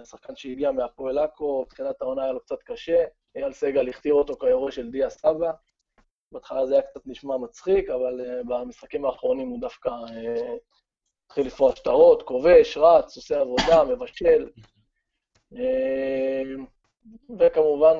שחקן 0.04 0.36
שהגיע 0.36 0.72
מהפועל 0.72 1.18
עכו, 1.18 1.64
בתחילת 1.64 2.02
העונה 2.02 2.22
היה 2.22 2.32
לו 2.32 2.40
קצת 2.40 2.62
קשה, 2.62 3.04
אייל 3.36 3.52
סגל 3.52 3.88
הכתיר 3.88 4.14
אותו 4.14 4.36
כיורה 4.38 4.72
של 4.72 4.90
דיה 4.90 5.10
סבא. 5.10 5.50
בהתחלה 6.32 6.66
זה 6.66 6.74
היה 6.74 6.82
קצת 6.82 7.00
נשמע 7.06 7.36
מצחיק, 7.36 7.90
אבל 7.90 8.20
uh, 8.20 8.48
במשחקים 8.48 9.04
האחרונים 9.04 9.48
הוא 9.48 9.60
דווקא 9.60 9.88
uh, 9.88 10.58
התחיל 11.26 11.46
לפרוע 11.46 11.76
שטרות, 11.76 12.22
כובש, 12.22 12.76
רץ, 12.76 13.16
עושה 13.16 13.40
עבודה, 13.40 13.84
מבשל. 13.84 14.48
וכמובן 17.38 17.96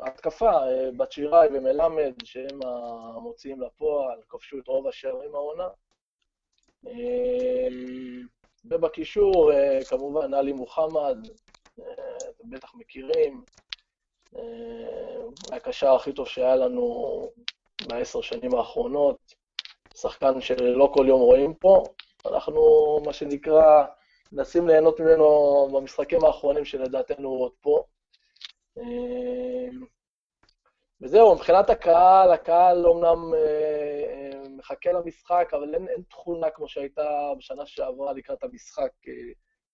ההתקפה, 0.00 0.50
בת 0.96 1.12
שיראי 1.12 1.48
ומלמד, 1.48 2.12
שהם 2.24 2.62
המוציאים 2.62 3.60
לפועל, 3.60 4.20
כבשו 4.28 4.58
את 4.58 4.68
רוב 4.68 4.86
השערים 4.86 5.34
העונה. 5.34 5.68
ובקישור, 8.70 9.52
uh, 9.52 9.88
כמובן, 9.88 10.34
עלי 10.34 10.52
מוחמד, 10.52 11.16
uh, 11.80 11.82
אתם 12.28 12.50
בטח 12.50 12.74
מכירים, 12.74 13.44
הקשר 15.52 15.94
הכי 15.94 16.12
טוב 16.12 16.28
שהיה 16.28 16.56
לנו 16.56 17.20
בעשר 17.88 18.20
שנים 18.20 18.54
האחרונות, 18.54 19.34
שחקן 19.96 20.40
שלא 20.40 20.90
כל 20.94 21.04
יום 21.08 21.20
רואים 21.20 21.54
פה. 21.54 21.82
אנחנו, 22.26 22.62
מה 23.06 23.12
שנקרא, 23.12 23.84
מנסים 24.32 24.68
ליהנות 24.68 25.00
ממנו 25.00 25.68
במשחקים 25.72 26.24
האחרונים 26.24 26.64
שלדעתנו 26.64 27.28
הוא 27.28 27.42
עוד 27.42 27.52
פה. 27.60 27.82
וזהו, 31.00 31.34
מבחינת 31.34 31.70
הקהל, 31.70 32.32
הקהל 32.32 32.86
אומנם 32.86 33.34
אה, 33.34 34.29
מחכה 34.60 34.92
למשחק, 34.92 35.50
אבל 35.52 35.74
אין, 35.74 35.88
אין 35.88 36.02
תכונה 36.02 36.50
כמו 36.50 36.68
שהייתה 36.68 37.32
בשנה 37.38 37.66
שעברה 37.66 38.12
לקראת 38.12 38.44
המשחק 38.44 38.92
אה, 39.08 39.12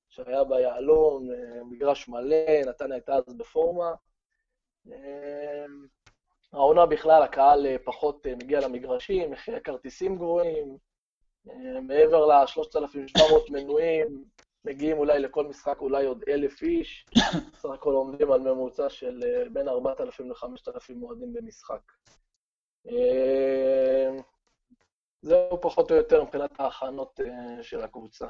שהיה 0.09 0.45
ביהלום, 0.45 1.31
אה, 1.31 1.65
מגרש 1.65 2.09
מלא, 2.09 2.63
נתניה 2.67 2.95
הייתה 2.95 3.15
אז 3.15 3.35
בפורמה. 3.37 3.95
העונה 6.53 6.87
בכלל, 6.87 7.23
הקהל 7.23 7.67
אה, 7.67 7.77
פחות 7.85 8.27
אה, 8.27 8.35
מגיע 8.35 8.61
למגרשים, 8.61 9.31
מחירי 9.31 9.61
כרטיסים 9.61 10.17
גבוהים, 10.17 10.77
אה, 11.51 11.81
מעבר 11.81 12.27
ל-3,700 12.27 13.53
מנויים, 13.53 14.25
מגיעים 14.65 14.99
אולי 14.99 15.19
לכל 15.19 15.47
משחק 15.47 15.81
אולי 15.81 16.07
עוד 16.07 16.25
אלף 16.29 16.63
איש, 16.63 17.07
בסך 17.53 17.69
הכל 17.71 17.93
עומדים 17.93 18.33
על 18.33 18.41
ממוצע 18.41 18.89
של 18.89 19.25
בין 19.53 19.69
4,000 19.69 20.29
ל-5,000 20.31 20.95
מועדים 20.95 21.33
במשחק. 21.33 21.81
זהו 25.27 25.61
פחות 25.61 25.91
או 25.91 25.97
יותר 25.97 26.25
מבחינת 26.25 26.61
ההכנות 26.61 27.21
של 27.63 27.81
הקבוצה. 27.81 28.27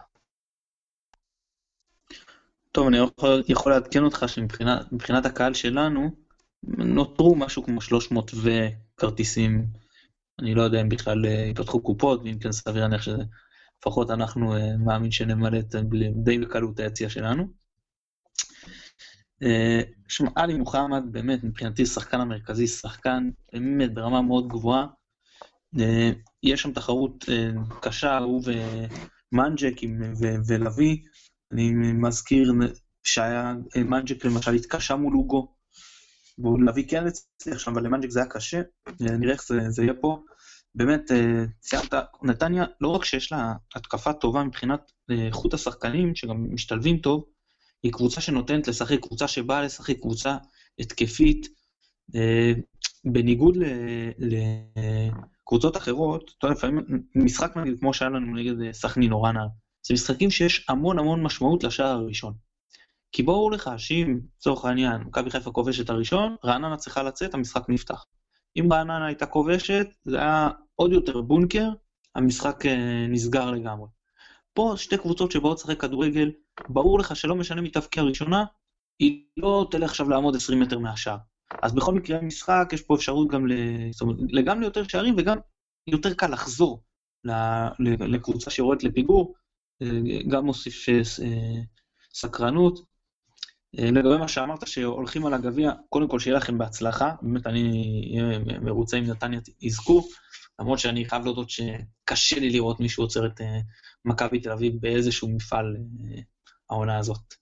טוב, 2.73 2.87
אני 2.87 2.97
יכול, 2.97 3.43
יכול 3.49 3.73
לעדכן 3.73 4.05
אותך 4.05 4.25
שמבחינת 4.26 5.26
הקהל 5.26 5.55
שלנו, 5.55 6.11
נותרו 6.62 7.35
משהו 7.35 7.62
כמו 7.62 7.81
300 7.81 8.31
וכרטיסים, 8.43 9.67
אני 10.38 10.55
לא 10.55 10.62
יודע 10.62 10.81
אם 10.81 10.88
בכלל 10.88 11.25
ייפתחו 11.25 11.81
קופות, 11.81 12.21
ואם 12.25 12.38
כן 12.38 12.53
סביר 12.53 12.83
להניח 12.83 13.03
שזה, 13.03 13.23
לפחות 13.79 14.11
אנחנו 14.11 14.57
אה, 14.57 14.76
מאמין 14.76 15.11
שנמלא 15.11 15.59
את 15.59 15.75
די 16.25 16.38
בקלות 16.38 16.81
היציאה 16.81 17.11
שלנו. 17.11 17.45
אה, 19.43 19.81
שמע, 20.09 20.31
עלי 20.35 20.55
מוחמד, 20.55 21.03
באמת, 21.11 21.45
מבחינתי 21.45 21.87
שחקן 21.87 22.21
המרכזי, 22.21 22.67
שחקן 22.67 23.31
באמת 23.53 23.95
ברמה 23.95 24.23
מאוד 24.23 24.49
גבוהה. 24.49 24.87
אה, 25.81 26.11
יש 26.43 26.63
שם 26.63 26.73
תחרות 26.73 27.25
קשה, 27.83 28.19
הוא 28.19 28.43
ומנג'ק 29.33 29.75
ולוי. 30.47 31.03
אני 31.53 31.73
מזכיר 31.75 32.53
שהיה, 33.05 33.55
מנג'ק 33.77 34.25
למשל 34.25 34.55
התקשה 34.55 34.97
מול 34.97 35.15
אוגו, 35.15 35.55
ולהביא 36.39 36.89
כן 36.89 37.05
הצליח 37.07 37.59
שם, 37.59 37.73
אבל 37.73 37.85
למנג'יק 37.85 38.11
זה 38.11 38.21
היה 38.21 38.29
קשה, 38.29 38.63
נראה 39.01 39.33
איך 39.33 39.47
זה, 39.47 39.71
זה 39.71 39.83
יהיה 39.83 39.95
פה. 40.01 40.23
באמת, 40.77 41.11
אה, 41.11 41.45
ציינת, 41.61 41.95
נתניה, 42.23 42.65
לא 42.81 42.89
רק 42.89 43.05
שיש 43.05 43.33
לה 43.33 43.55
התקפה 43.75 44.13
טובה 44.13 44.45
מבחינת 44.45 44.93
אה, 45.11 45.27
איכות 45.27 45.55
השחקנים, 45.55 46.15
שגם 46.15 46.55
משתלבים 46.55 46.99
טוב, 46.99 47.25
היא 47.83 47.93
קבוצה 47.93 48.21
שנותנת 48.21 48.69
לשחק, 48.69 49.01
קבוצה 49.01 49.29
שבאה 49.29 49.63
לשחק, 49.63 49.97
קבוצה 50.01 50.37
התקפית. 50.79 51.49
אה, 52.15 52.53
בניגוד 53.05 53.57
לקבוצות 55.47 55.76
אחרות, 55.76 56.35
אתה 56.38 56.47
יודע, 56.47 56.57
לפעמים 56.57 56.85
משחק 57.15 57.57
נגיד 57.57 57.81
כמו 57.81 57.95
שהיה 57.95 58.11
לנו 58.11 58.35
נגד 58.35 58.73
סכנין 58.73 59.12
או 59.12 59.23
רעננה, 59.23 59.47
זה 59.87 59.95
משחקים 59.95 60.31
שיש 60.31 60.67
המון 60.69 60.99
המון 60.99 61.23
משמעות 61.23 61.65
לשער 61.65 61.87
הראשון. 61.87 62.35
כי 63.12 63.23
ברור 63.23 63.53
לך 63.53 63.71
שאם, 63.76 64.21
לצורך 64.37 64.65
העניין, 64.65 65.00
מכבי 65.00 65.31
חיפה 65.31 65.50
כובשת 65.50 65.91
הראשון, 65.91 66.37
רעננה 66.45 66.76
צריכה 66.76 67.03
לצאת, 67.03 67.35
המשחק 67.35 67.69
נפתח. 67.69 68.05
אם 68.57 68.73
רעננה 68.73 69.07
הייתה 69.07 69.26
כובשת, 69.26 69.87
זה 70.05 70.19
היה 70.19 70.50
עוד 70.75 70.93
יותר 70.93 71.21
בונקר, 71.21 71.69
המשחק 72.15 72.67
אה, 72.67 73.07
נסגר 73.09 73.50
לגמרי. 73.50 73.88
פה 74.55 74.75
שתי 74.76 74.99
קבוצות 74.99 75.31
שבאות 75.31 75.59
לשחק 75.59 75.81
כדורגל, 75.81 76.31
ברור 76.69 76.99
לך 76.99 77.17
שלא 77.17 77.35
משנה 77.35 77.61
מי 77.61 77.71
תבקיע 77.71 78.03
ראשונה, 78.03 78.45
היא 78.99 79.25
לא 79.37 79.69
תלך 79.71 79.91
עכשיו 79.91 80.09
לעמוד 80.09 80.37
20 80.37 80.61
מטר 80.61 80.79
מהשער. 80.79 81.17
אז 81.62 81.75
בכל 81.75 81.95
מקרה 81.95 82.21
משחק, 82.21 82.69
יש 82.73 82.83
פה 82.83 82.95
אפשרות 82.95 83.29
גם. 83.29 83.47
זאת 83.91 84.00
אומרת, 84.00 84.17
גם 84.45 84.61
ליותר 84.61 84.83
שערים 84.88 85.15
וגם 85.19 85.38
יותר 85.87 86.15
קל 86.15 86.33
לחזור 86.33 86.83
לקבוצה 88.00 88.50
שיורדת 88.50 88.85
לפיגור, 88.85 89.35
אה, 89.83 89.88
גם 90.29 90.47
מוסיף 90.47 90.88
אה, 90.88 91.03
סקרנות. 92.15 92.79
אה, 93.79 93.91
לגבי 93.91 94.17
מה 94.19 94.29
שאמרת, 94.29 94.69
שהולכים 94.69 95.26
על 95.26 95.35
הגביע, 95.35 95.73
קודם 95.88 96.09
כל 96.09 96.19
שיהיה 96.19 96.37
לכם 96.37 96.59
בהצלחה, 96.59 97.15
באמת 97.23 97.47
אני 97.47 98.19
מרוצה 98.61 98.99
אם 98.99 99.05
נתניה 99.05 99.41
יזכו, 99.61 100.09
למרות 100.59 100.79
שאני 100.79 101.05
חייב 101.05 101.25
להודות 101.25 101.50
שקשה 101.50 102.41
לי 102.41 102.50
לראות 102.50 102.81
מישהו 102.81 103.05
עוצר 103.05 103.26
את 103.26 103.41
מכבי 104.05 104.41
תל 104.41 104.53
אביב 104.53 104.73
באיזשהו 104.81 105.29
מפעל 105.29 105.76
העונה 106.71 106.99
הזאת. 106.99 107.35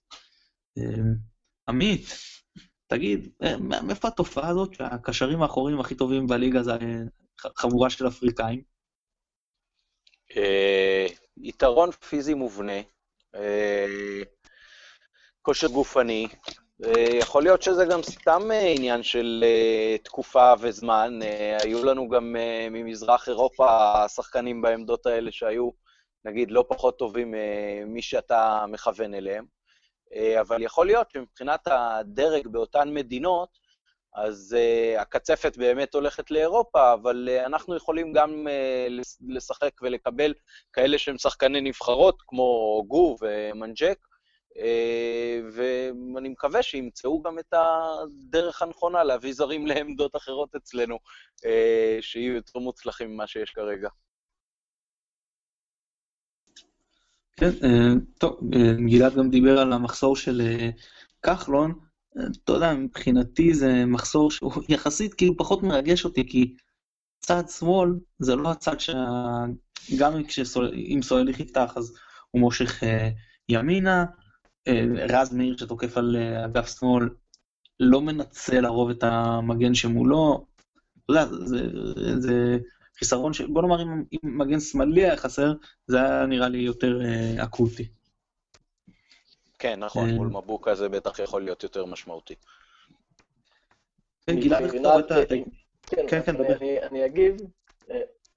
עמית, 1.67 2.17
תגיד, 2.95 3.29
מאיפה 3.59 4.07
התופעה 4.07 4.49
הזאת 4.49 4.73
שהקשרים 4.73 5.41
האחוריים 5.41 5.79
הכי 5.79 5.95
טובים 5.95 6.27
בליגה 6.27 6.63
זה 6.63 6.71
חבורה 7.57 7.89
של 7.89 8.07
אפריקאים? 8.07 8.61
יתרון 11.37 11.91
פיזי 11.91 12.33
מובנה. 12.33 12.81
כושר 15.41 15.67
גופני. 15.67 16.27
יכול 17.19 17.43
להיות 17.43 17.61
שזה 17.61 17.85
גם 17.85 18.03
סתם 18.03 18.51
אה, 18.51 18.73
עניין 18.77 19.03
של 19.03 19.43
אה, 19.47 19.97
תקופה 20.03 20.53
וזמן. 20.59 21.19
אה, 21.23 21.57
היו 21.63 21.85
לנו 21.85 22.09
גם 22.09 22.35
ממזרח 22.71 23.29
אירופה 23.29 23.67
שחקנים 24.07 24.61
בעמדות 24.61 25.05
האלה 25.05 25.31
שהיו, 25.31 25.69
נגיד, 26.25 26.51
לא 26.51 26.65
פחות 26.69 26.99
טובים 26.99 27.31
ממי 27.31 28.01
שאתה 28.01 28.65
מכוון 28.67 29.13
אליהם. 29.13 29.54
אבל 30.41 30.63
יכול 30.63 30.85
להיות 30.85 31.11
שמבחינת 31.11 31.67
הדרג 31.67 32.47
באותן 32.47 32.93
מדינות, 32.93 33.65
אז 34.15 34.55
uh, 34.57 35.01
הקצפת 35.01 35.57
באמת 35.57 35.93
הולכת 35.93 36.31
לאירופה, 36.31 36.93
אבל 36.93 37.29
uh, 37.29 37.45
אנחנו 37.45 37.75
יכולים 37.75 38.13
גם 38.13 38.47
uh, 38.47 39.03
לשחק 39.27 39.71
ולקבל 39.81 40.33
כאלה 40.73 40.97
שהם 40.97 41.17
שחקני 41.17 41.61
נבחרות, 41.61 42.21
כמו 42.27 42.83
גו 42.87 43.15
ומנג'ק, 43.21 43.97
אה, 44.57 45.39
ואני 45.53 46.29
מקווה 46.29 46.63
שימצאו 46.63 47.21
גם 47.21 47.39
את 47.39 47.53
הדרך 47.53 48.61
הנכונה 48.61 49.03
להביא 49.03 49.33
זרים 49.33 49.67
לעמדות 49.67 50.15
אחרות 50.15 50.55
אצלנו, 50.55 50.99
אה, 51.45 51.97
שיהיו 52.01 52.33
יותר 52.33 52.59
מוצלחים 52.59 53.13
ממה 53.13 53.27
שיש 53.27 53.51
כרגע. 53.51 53.89
כן, 57.35 57.49
אה, 57.63 57.93
טוב, 58.17 58.39
גלעד 58.89 59.15
גם 59.15 59.29
דיבר 59.29 59.59
על 59.59 59.73
המחסור 59.73 60.15
של 60.15 60.41
כחלון. 61.23 61.73
אתה 62.43 62.51
יודע, 62.51 62.73
מבחינתי 62.73 63.53
זה 63.53 63.85
מחסור 63.85 64.31
שהוא 64.31 64.51
יחסית 64.69 65.13
כאילו 65.13 65.37
פחות 65.37 65.63
מרגש 65.63 66.05
אותי, 66.05 66.27
כי 66.27 66.55
צד 67.19 67.43
שמאל 67.49 67.89
זה 68.19 68.35
לא 68.35 68.51
הצד 68.51 68.79
שה... 68.79 68.93
גם 69.99 70.13
אם 70.73 71.01
סולליך 71.01 71.39
יפתח 71.39 71.73
אז 71.77 71.95
הוא 72.31 72.41
מושך 72.41 72.83
ימינה, 73.49 74.05
רז 75.09 75.33
מאיר 75.33 75.57
שתוקף 75.57 75.97
על 75.97 76.15
אה, 76.15 76.45
אגף 76.45 76.79
שמאל 76.79 77.09
לא 77.79 78.01
מנצל 78.01 78.61
לרוב 78.61 78.89
את 78.89 79.03
המגן 79.03 79.73
שמולו. 79.73 80.45
אתה 81.05 81.13
יודע, 81.13 81.25
זה, 81.45 81.67
זה 82.19 82.57
חיסרון 82.99 83.33
ש... 83.33 83.41
בוא 83.41 83.61
נאמר, 83.61 83.81
אם, 83.81 84.03
אם 84.13 84.37
מגן 84.37 84.59
שמאלי 84.59 85.05
היה 85.05 85.17
חסר, 85.17 85.53
זה 85.87 85.97
היה 85.97 86.25
נראה 86.25 86.49
לי 86.49 86.57
יותר 86.57 87.01
אה, 87.01 87.43
אקוטי. 87.43 87.87
כן, 89.59 89.79
נכון, 89.79 90.09
אה, 90.09 90.15
מול 90.15 90.27
מבוקה 90.27 90.75
זה 90.75 90.89
בטח 90.89 91.19
יכול 91.19 91.43
להיות 91.43 91.63
יותר 91.63 91.85
משמעותי. 91.85 92.35
כן, 94.27 94.39
גלעד, 94.39 94.63
איך 94.63 94.75
אתה 94.75 94.87
רואה 94.87 94.99
את 94.99 95.11
ה... 95.11 95.15
כן, 95.87 96.05
כן, 96.07 96.21
כן, 96.21 96.33
דבר. 96.37 96.57
אני 96.89 97.05
אגיב. 97.05 97.35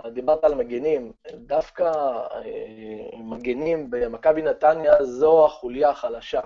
דיברת 0.06 0.44
על 0.44 0.54
מגנים, 0.54 1.12
דווקא 1.34 1.92
אה, 2.34 3.18
מגנים 3.18 3.90
במכבי 3.90 4.42
נתניה 4.42 5.04
זו 5.04 5.46
החוליה 5.46 5.90
החלשה. 5.90 6.40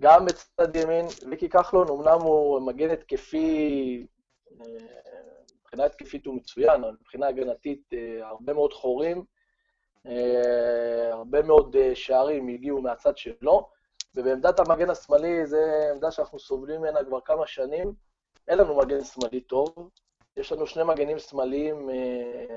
גם 0.00 0.26
בצד 0.26 0.76
ימין, 0.76 1.06
ויקי 1.30 1.48
כחלון, 1.48 1.88
אמנם 1.88 2.20
הוא 2.20 2.60
מגן 2.60 2.90
התקפי, 2.90 4.06
אה, 4.60 4.66
מבחינה 5.66 5.84
התקפית 5.84 6.26
הוא 6.26 6.34
מצוין, 6.34 6.84
אבל 6.84 6.96
מבחינה 7.00 7.26
הגנתית 7.28 7.90
אה, 7.92 8.28
הרבה 8.28 8.52
מאוד 8.52 8.72
חורים, 8.72 9.24
הרבה 11.12 11.42
מאוד 11.42 11.76
שערים 11.94 12.48
הגיעו 12.48 12.82
מהצד 12.82 13.16
שלו, 13.16 13.68
ובעמדת 14.14 14.60
המגן 14.60 14.90
השמאלי 14.90 15.46
זו 15.46 15.56
עמדה 15.94 16.10
שאנחנו 16.10 16.38
סובלים 16.38 16.80
ממנה 16.80 17.04
כבר 17.04 17.20
כמה 17.20 17.46
שנים. 17.46 17.94
אין 18.48 18.58
לנו 18.58 18.76
מגן 18.76 19.04
שמאלי 19.04 19.40
טוב, 19.40 19.90
יש 20.36 20.52
לנו 20.52 20.66
שני 20.66 20.84
מגנים 20.84 21.18
שמאליים 21.18 21.90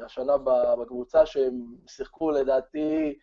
השנה 0.05 0.37
בקבוצה 0.81 1.25
שהם 1.25 1.75
שיחקו 1.87 2.31
לדעתי 2.31 3.19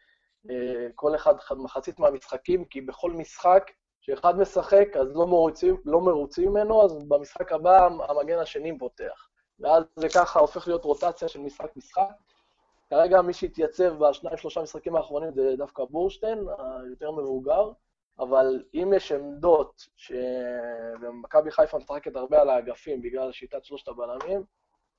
כל 0.95 1.14
אחד 1.14 1.35
מחצית 1.57 1.99
מהמשחקים, 1.99 2.64
כי 2.64 2.81
בכל 2.81 3.11
משחק 3.12 3.71
שאחד 4.00 4.38
משחק 4.38 4.88
אז 5.00 5.16
לא 5.16 5.26
מרוצים, 5.26 5.76
לא 5.85 6.00
מרוצים 6.00 6.50
ממנו, 6.50 6.85
אז 6.85 7.05
במשחק 7.09 7.52
הבא 7.52 7.88
המגן 8.09 8.38
השני 8.38 8.78
פותח. 8.78 9.28
ואז 9.61 9.85
זה 9.97 10.09
ככה 10.09 10.41
הופך 10.41 10.69
להיות 10.69 10.85
רוטציה 10.85 11.29
של 11.29 11.41
משחק-משחק. 11.41 12.11
כרגע 12.91 13.23
מי 13.23 13.33
שהתייצב 13.33 13.95
בשניים 13.99 14.37
שלושה 14.37 14.63
משחקים 14.63 14.97
האחרונים 14.97 15.33
זה 15.35 15.55
דווקא 15.57 15.85
בורשטיין, 15.85 16.39
היותר 16.59 17.11
מבוגר, 17.11 17.71
אבל 18.19 18.65
אם 18.75 18.93
יש 18.97 19.13
עמדות 19.13 19.89
שמכבי 19.97 21.51
חיפה 21.51 21.79
משחקת 21.79 22.17
הרבה 22.17 22.41
על 22.41 22.51
האגפים 22.51 23.03
בגלל 23.03 23.33
שיטת 23.33 23.65
שלושת 23.65 23.89
הבלמים, 23.89 24.45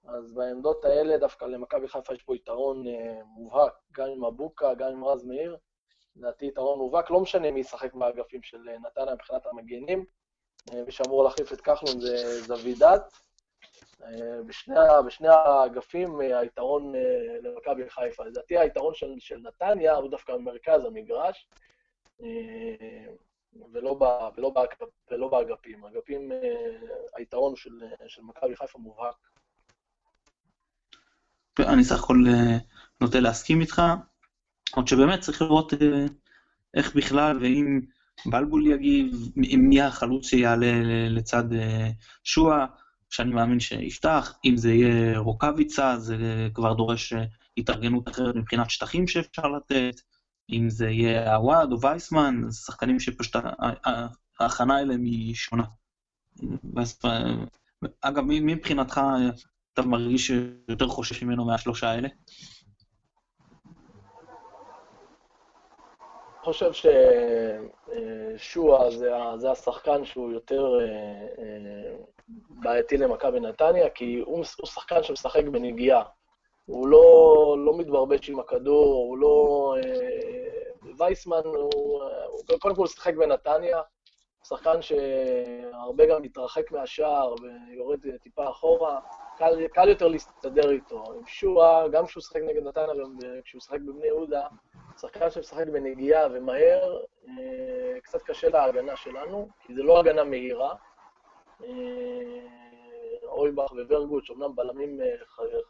אז 0.07 0.33
בעמדות 0.33 0.85
האלה 0.85 1.17
דווקא 1.17 1.45
למכבי 1.45 1.87
חיפה 1.87 2.13
יש 2.13 2.23
פה 2.23 2.35
יתרון 2.35 2.87
אה, 2.87 3.19
מובהק, 3.25 3.73
גם 3.91 4.07
עם 4.09 4.25
אבוקה, 4.25 4.73
גם 4.73 4.91
עם 4.91 5.05
רז 5.05 5.25
מאיר. 5.25 5.57
לדעתי 6.15 6.45
יתרון 6.45 6.79
מובהק, 6.79 7.09
לא 7.09 7.19
משנה 7.19 7.51
מי 7.51 7.59
ישחק 7.59 7.93
באגפים 7.93 8.43
של 8.43 8.69
אה, 8.69 8.79
נתניה 8.79 9.13
מבחינת 9.13 9.45
המגנים. 9.45 10.05
אה, 10.73 10.83
מי 10.83 10.91
שאמור 10.91 11.23
להחליף 11.23 11.53
את 11.53 11.61
כחלון 11.61 11.99
זה 12.01 12.41
זווידת. 12.41 13.26
בשני, 14.45 14.75
בשני 15.05 15.27
האגפים 15.27 16.19
היתרון 16.19 16.93
למכבי 17.41 17.89
חיפה. 17.89 18.25
לדעתי 18.25 18.57
היתרון 18.57 18.93
של, 18.93 19.13
של 19.19 19.37
נתניה 19.37 19.95
הוא 19.95 20.11
דווקא 20.11 20.33
במרכז 20.33 20.85
המגרש. 20.85 21.47
ולא, 23.73 23.93
ב, 23.93 24.03
ולא, 24.37 24.49
ב, 24.49 24.59
ולא 25.11 25.27
באגפים. 25.27 25.85
אגפים, 25.85 26.31
אה, 26.31 26.37
היתרון 27.17 27.55
של, 27.55 27.71
של 28.07 28.21
מכבי 28.21 28.55
חיפה 28.55 28.79
מובהק. 28.79 29.15
אני 31.59 31.83
סך 31.83 32.03
הכל 32.03 32.23
אה, 32.27 32.57
נוטה 33.01 33.19
להסכים 33.19 33.61
איתך, 33.61 33.81
עוד 34.75 34.87
שבאמת 34.87 35.19
צריך 35.19 35.41
לראות 35.41 35.73
אה, 35.73 36.05
איך 36.73 36.95
בכלל, 36.95 37.37
ואם 37.41 37.81
בלבול 38.25 38.67
יגיב, 38.67 39.31
מי 39.35 39.81
החלוץ 39.81 40.25
שיעלה 40.25 40.71
לצד 41.09 41.43
שואה, 42.23 42.65
שאני 43.09 43.33
מאמין 43.33 43.59
שיפתח, 43.59 44.33
אם 44.45 44.57
זה 44.57 44.71
יהיה 44.73 45.19
רוקאביצה, 45.19 45.97
זה 45.99 46.47
כבר 46.53 46.73
דורש 46.73 47.13
התארגנות 47.57 48.09
אחרת 48.09 48.35
מבחינת 48.35 48.69
שטחים 48.69 49.07
שאפשר 49.07 49.47
לתת. 49.47 50.01
אם 50.51 50.69
זה 50.69 50.89
יהיה 50.89 51.35
עוואד 51.35 51.71
או 51.71 51.81
וייסמן, 51.81 52.41
שחקנים 52.51 52.99
שפשוט 52.99 53.35
ההכנה 54.39 54.79
אליהם 54.79 55.03
היא 55.03 55.35
שונה. 55.35 55.63
אגב, 58.01 58.23
מי 58.23 58.39
מבחינתך 58.39 59.01
אתה 59.73 59.81
מרגיש 59.81 60.31
יותר 60.69 60.87
חושש 60.87 61.23
ממנו 61.23 61.45
מהשלושה 61.45 61.89
האלה? 61.89 62.07
חושב 66.47 66.71
ששועה 68.37 68.91
זה, 68.91 69.11
זה 69.37 69.51
השחקן 69.51 70.05
שהוא 70.05 70.31
יותר 70.31 70.79
אה, 70.79 70.85
אה, 71.39 71.95
בעייתי 72.49 72.97
למכבי 72.97 73.39
נתניה, 73.39 73.89
כי 73.89 74.19
הוא, 74.25 74.43
הוא 74.57 74.67
שחקן 74.67 75.03
שמשחק 75.03 75.43
בנגיעה. 75.43 76.03
הוא 76.65 76.87
לא, 76.87 77.55
לא 77.65 77.77
מתברבש 77.77 78.29
עם 78.29 78.39
הכדור, 78.39 78.93
הוא 78.93 79.17
לא... 79.17 79.75
אה, 79.77 80.91
וייסמן, 80.97 81.41
הוא, 81.43 82.03
הוא 82.27 82.59
קודם 82.59 82.75
כל 82.75 82.87
שיחק 82.87 83.13
בנתניה, 83.13 83.81
שחקן 84.47 84.81
שהרבה 84.81 86.05
גם 86.05 86.21
מתרחק 86.21 86.71
מהשער 86.71 87.35
ויורד 87.41 87.99
טיפה 88.21 88.49
אחורה, 88.49 88.99
קל, 89.37 89.67
קל 89.67 89.89
יותר 89.89 90.07
להסתדר 90.07 90.69
איתו. 90.69 91.03
עם 91.17 91.25
שועה, 91.25 91.87
גם 91.87 92.05
כשהוא 92.05 92.21
שיחק 92.23 92.41
נגד 92.41 92.63
נתניה 92.63 92.87
וכשהוא 93.21 93.61
שיחק 93.61 93.79
בבני 93.79 94.05
יהודה, 94.05 94.47
שחקן 95.01 95.29
שמשחק 95.29 95.67
בנגיעה 95.67 96.27
ומהר, 96.31 97.03
אה, 97.27 97.99
קצת 98.03 98.21
קשה 98.21 98.49
להגנה 98.49 98.95
שלנו, 98.95 99.49
כי 99.61 99.75
זה 99.75 99.83
לא 99.83 99.99
הגנה 99.99 100.23
מהירה. 100.23 100.75
אה, 101.63 101.69
אויבך 103.23 103.71
וורגוט, 103.71 104.25
שאומנם 104.25 104.55
בלמים 104.55 105.01
אה, 105.01 105.05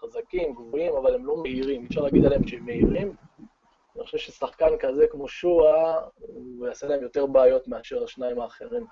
חזקים, 0.02 0.54
גבוהים, 0.54 0.96
אבל 0.96 1.16
הם 1.16 1.26
לא 1.26 1.38
מהירים, 1.38 1.86
אפשר 1.86 2.02
להגיד 2.02 2.26
עליהם 2.26 2.48
שהם 2.48 2.66
מהירים. 2.66 3.16
אני 3.96 4.06
חושב 4.06 4.18
ששחקן 4.18 4.78
כזה 4.80 5.08
כמו 5.12 5.28
שואה, 5.28 6.02
הוא 6.18 6.68
יעשה 6.68 6.88
להם 6.88 7.02
יותר 7.02 7.26
בעיות 7.26 7.68
מאשר 7.68 8.04
השניים 8.04 8.42
האחרים. 8.42 8.86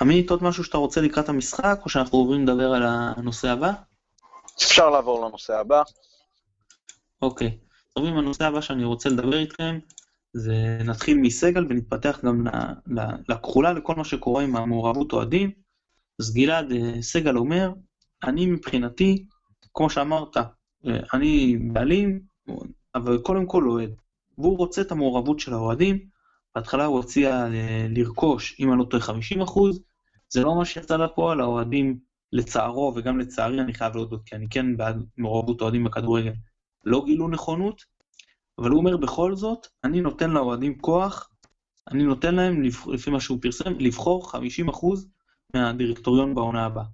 עמית, 0.00 0.30
עוד 0.30 0.42
משהו 0.42 0.64
שאתה 0.64 0.78
רוצה 0.78 1.00
לקראת 1.00 1.28
המשחק, 1.28 1.80
או 1.84 1.90
שאנחנו 1.90 2.18
עוברים 2.18 2.42
לדבר 2.42 2.72
על 2.72 2.82
הנושא 2.86 3.48
הבא? 3.48 3.72
אפשר 4.58 4.90
לעבור 4.90 5.26
לנושא 5.26 5.58
הבא. 5.58 5.82
אוקיי. 7.22 7.58
טוב, 7.92 8.06
עם 8.06 8.16
הנושא 8.16 8.44
הבא 8.44 8.60
שאני 8.60 8.84
רוצה 8.84 9.08
לדבר 9.08 9.38
איתכם, 9.38 9.78
זה 10.32 10.78
נתחיל 10.84 11.18
מסגל 11.18 11.66
ונתפתח 11.68 12.20
גם 12.24 12.46
לכחולה, 13.28 13.72
לכל 13.72 13.94
מה 13.94 14.04
שקורה 14.04 14.42
עם 14.42 14.56
המעורבות 14.56 15.12
אוהדים. 15.12 15.50
אז 16.20 16.34
גלעד, 16.34 16.72
אה, 16.72 17.02
סגל 17.02 17.36
אומר, 17.36 17.72
אני 18.24 18.46
מבחינתי, 18.46 19.26
כמו 19.74 19.90
שאמרת, 19.90 20.36
אה, 20.36 20.98
אני 21.14 21.56
בעלים, 21.72 22.20
אבל 22.94 23.18
קודם 23.18 23.46
כל 23.46 23.68
אוהד. 23.68 23.90
והוא 24.38 24.58
רוצה 24.58 24.80
את 24.80 24.92
המעורבות 24.92 25.40
של 25.40 25.52
האוהדים. 25.52 26.13
בהתחלה 26.54 26.84
הוא 26.84 27.00
הציע 27.00 27.46
אה, 27.46 27.86
לרכוש, 27.90 28.56
אם 28.60 28.72
אני 28.72 28.78
לא 28.78 28.84
טועה, 28.84 29.02
50 29.02 29.40
אחוז. 29.40 29.80
זה 30.28 30.42
לא 30.42 30.54
מה 30.54 30.64
שיצא 30.64 30.96
לפועל, 30.96 31.40
האוהדים, 31.40 31.98
לצערו 32.32 32.92
וגם 32.96 33.18
לצערי, 33.18 33.60
אני 33.60 33.74
חייב 33.74 33.94
להודות, 33.94 34.22
כי 34.26 34.36
אני 34.36 34.46
כן 34.50 34.76
בעד 34.76 35.04
מעורבות 35.16 35.60
אוהדים 35.60 35.84
בכדורגל, 35.84 36.32
לא 36.84 37.02
גילו 37.06 37.28
נכונות, 37.28 37.82
אבל 38.58 38.70
הוא 38.70 38.78
אומר 38.78 38.96
בכל 38.96 39.36
זאת, 39.36 39.66
אני 39.84 40.00
נותן 40.00 40.30
לאוהדים 40.30 40.78
כוח, 40.78 41.30
אני 41.90 42.04
נותן 42.04 42.34
להם, 42.34 42.62
לפי 42.92 43.10
מה 43.10 43.20
שהוא 43.20 43.38
פרסם, 43.42 43.72
לבחור 43.78 44.32
50% 44.32 44.36
מהדירקטוריון 45.54 46.34
בעונה 46.34 46.66
הבאה. 46.66 46.84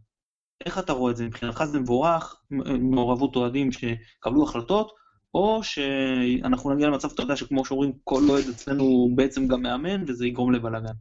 איך 0.64 0.79
אתה 0.79 0.92
רואה 0.92 1.12
את 1.12 1.16
זה? 1.16 1.27
מבחינתך 1.27 1.64
זה 1.64 1.81
מבורך, 1.81 2.42
מעורבות 2.81 3.37
אוהדים 3.37 3.73
שקבלו 3.73 4.44
החלטות, 4.44 4.92
או 5.35 5.61
שאנחנו 5.62 6.75
נגיע 6.75 6.88
למצב, 6.88 7.09
אתה 7.14 7.23
יודע, 7.23 7.37
שכמו 7.37 7.64
שאומרים, 7.64 7.93
כל 8.05 8.21
אוהד 8.29 8.45
אצלנו 8.55 8.83
הוא 8.83 9.16
בעצם 9.16 9.49
גם 9.49 9.62
מאמן, 9.62 10.05
וזה 10.09 10.27
יגרום 10.27 10.53
לבלאגן. 10.53 10.93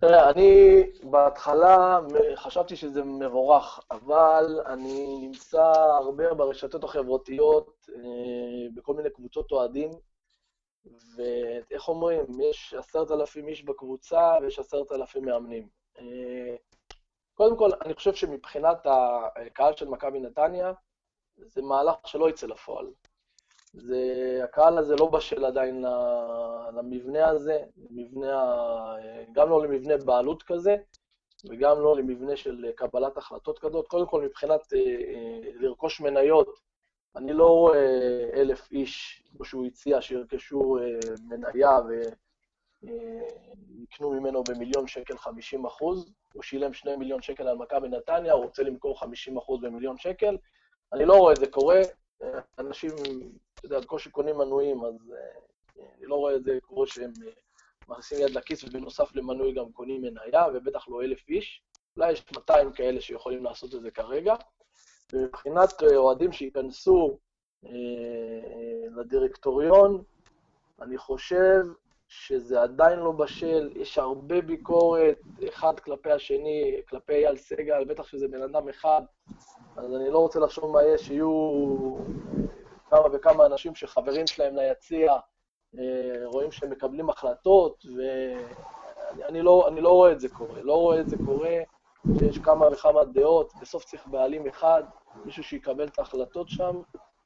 תראה, 0.00 0.30
אני 0.30 0.82
בהתחלה 1.10 1.98
חשבתי 2.34 2.76
שזה 2.76 3.04
מבורך, 3.04 3.80
אבל 3.90 4.60
אני 4.66 5.18
נמצא 5.20 5.72
הרבה 6.02 6.34
ברשתות 6.34 6.84
החברתיות, 6.84 7.86
אה, 7.96 8.68
בכל 8.74 8.94
מיני 8.94 9.10
קבוצות 9.10 9.52
אוהדים, 9.52 9.90
ואיך 11.16 11.88
אומרים, 11.88 12.24
יש 12.50 12.74
עשרת 12.78 13.10
אלפים 13.10 13.48
איש 13.48 13.64
בקבוצה 13.64 14.34
ויש 14.42 14.58
עשרת 14.58 14.92
אלפים 14.92 15.24
מאמנים. 15.24 15.68
אה, 15.98 16.56
קודם 17.34 17.56
כל, 17.56 17.70
אני 17.84 17.94
חושב 17.94 18.14
שמבחינת 18.14 18.86
הקהל 18.86 19.76
של 19.76 19.88
מכבי 19.88 20.20
נתניה, 20.20 20.72
זה 21.46 21.62
מהלך 21.62 21.94
שלא 22.06 22.30
יצא 22.30 22.46
לפועל. 22.46 22.86
זה, 23.74 24.40
הקהל 24.44 24.78
הזה 24.78 24.96
לא 24.96 25.06
בשל 25.06 25.44
עדיין 25.44 25.84
למבנה 26.72 27.28
הזה, 27.28 27.64
למבנה, 27.90 28.54
גם 29.32 29.50
לא 29.50 29.64
למבנה 29.64 29.96
בעלות 29.96 30.42
כזה, 30.42 30.76
וגם 31.44 31.80
לא 31.80 31.96
למבנה 31.96 32.36
של 32.36 32.70
קבלת 32.76 33.16
החלטות 33.16 33.58
כזאת. 33.58 33.86
קודם 33.86 34.06
כל, 34.06 34.22
מבחינת 34.22 34.72
אה, 34.72 34.78
אה, 34.78 35.50
לרכוש 35.54 36.00
מניות, 36.00 36.60
אני 37.16 37.32
לא 37.32 37.46
רואה 37.46 38.30
אלף 38.34 38.70
איש, 38.70 39.22
כמו 39.30 39.44
שהוא 39.44 39.66
הציע, 39.66 40.00
שירכשו 40.00 40.78
אה, 40.78 40.98
מניה 41.28 41.78
ויקנו 42.82 44.10
ממנו 44.10 44.44
במיליון 44.44 44.86
שקל 44.86 45.18
50 45.18 45.66
אחוז. 45.66 46.12
הוא 46.32 46.42
שילם 46.42 46.72
2 46.72 46.98
מיליון 46.98 47.22
שקל 47.22 47.48
על 47.48 47.56
מכבי 47.56 47.88
נתניה, 47.88 48.32
הוא 48.32 48.44
רוצה 48.44 48.62
למכור 48.62 49.00
50 49.00 49.36
אחוז 49.36 49.60
במיליון 49.60 49.98
שקל. 49.98 50.36
אני 50.92 51.04
לא 51.04 51.14
רואה 51.14 51.32
את 51.32 51.38
זה 51.38 51.46
קורה. 51.46 51.80
אנשים, 52.58 52.90
אתה 53.54 53.66
יודע, 53.66 53.80
בקושי 53.80 54.10
קונים 54.10 54.38
מנויים, 54.38 54.84
אז 54.84 55.12
אני 55.98 56.06
לא 56.06 56.14
רואה 56.14 56.36
את 56.36 56.44
זה 56.44 56.58
קורה 56.62 56.86
שהם 56.86 57.12
מכניסים 57.88 58.18
יד 58.20 58.30
לכיס 58.30 58.64
ובנוסף 58.64 59.14
למנוי 59.14 59.52
גם 59.52 59.72
קונים 59.72 60.02
מניה, 60.02 60.44
ובטח 60.54 60.88
לא 60.88 61.02
אלף 61.02 61.28
איש. 61.28 61.62
אולי 61.96 62.12
יש 62.12 62.24
200 62.36 62.72
כאלה 62.72 63.00
שיכולים 63.00 63.44
לעשות 63.44 63.74
את 63.74 63.82
זה 63.82 63.90
כרגע. 63.90 64.34
ומבחינת 65.12 65.82
אוהדים 65.82 66.32
שייכנסו 66.32 67.18
אה, 67.66 67.70
לדירקטוריון, 68.96 70.02
אני 70.82 70.98
חושב 70.98 71.64
שזה 72.14 72.62
עדיין 72.62 72.98
לא 72.98 73.12
בשל, 73.12 73.70
יש 73.74 73.98
הרבה 73.98 74.40
ביקורת, 74.40 75.18
אחד 75.48 75.80
כלפי 75.80 76.10
השני, 76.10 76.80
כלפי 76.88 77.12
אייל 77.12 77.36
סגל, 77.36 77.84
בטח 77.84 78.06
שזה 78.06 78.28
בן 78.28 78.42
אדם 78.42 78.68
אחד, 78.68 79.02
אז 79.76 79.94
אני 79.94 80.10
לא 80.10 80.18
רוצה 80.18 80.40
לחשוב 80.40 80.70
מה 80.70 80.82
יש, 80.82 81.06
שיהיו 81.06 81.96
כמה 82.90 83.02
וכמה 83.12 83.46
אנשים 83.46 83.74
שחברים 83.74 84.26
שלהם 84.26 84.56
ליציע, 84.56 85.12
אה, 85.78 86.24
רואים 86.24 86.52
שהם 86.52 86.70
מקבלים 86.70 87.10
החלטות, 87.10 87.86
ואני 89.16 89.42
לא, 89.42 89.70
לא 89.76 89.88
רואה 89.88 90.12
את 90.12 90.20
זה 90.20 90.28
קורה. 90.28 90.62
לא 90.62 90.74
רואה 90.74 91.00
את 91.00 91.08
זה 91.08 91.16
קורה, 91.26 91.58
שיש 92.18 92.38
כמה 92.38 92.68
וכמה 92.72 93.04
דעות, 93.04 93.52
בסוף 93.60 93.84
צריך 93.84 94.06
בעלים 94.06 94.46
אחד, 94.46 94.82
מישהו 95.24 95.44
שיקבל 95.44 95.86
את 95.86 95.98
ההחלטות 95.98 96.48
שם, 96.48 96.82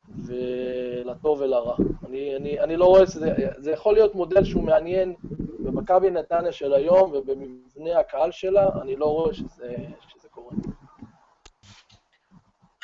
ולטוב 0.09 1.41
ולרע. 1.41 1.77
אני, 2.09 2.37
אני, 2.37 2.61
אני 2.61 2.77
לא 2.77 2.85
רואה 2.85 3.07
שזה, 3.07 3.35
זה 3.59 3.71
יכול 3.71 3.95
להיות 3.95 4.15
מודל 4.15 4.45
שהוא 4.45 4.63
מעניין 4.63 5.15
במכבי 5.59 6.11
נתניה 6.11 6.53
של 6.53 6.75
היום 6.75 7.13
ובמבנה 7.15 8.01
הקהל 8.01 8.31
שלה, 8.31 8.69
אני 8.83 8.97
לא 8.97 9.07
רואה 9.07 9.35
שזה, 9.35 9.77
שזה 10.09 10.29
קורה. 10.31 10.57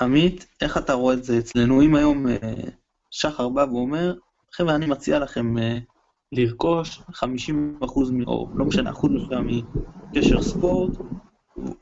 עמית, 0.01 0.47
איך 0.61 0.79
אתה 0.79 0.93
רואה 0.93 1.15
את 1.15 1.25
זה 1.25 1.39
אצלנו? 1.39 1.83
אם 1.83 1.95
היום 1.95 2.29
אה, 2.29 2.37
שחר 3.11 3.49
בא 3.49 3.67
ואומר, 3.73 4.15
חבר'ה, 4.53 4.75
אני 4.75 4.87
מציע 4.87 5.19
לכם 5.19 5.59
אה, 5.59 5.79
לרכוש 6.33 7.03
50 7.13 7.79
אחוז, 7.85 8.13
או 8.27 8.49
לא 8.55 8.65
משנה, 8.65 8.91
אחוז 8.91 9.11
מסוים 9.13 9.47
מקשר 10.13 10.43
ספורט, 10.43 10.91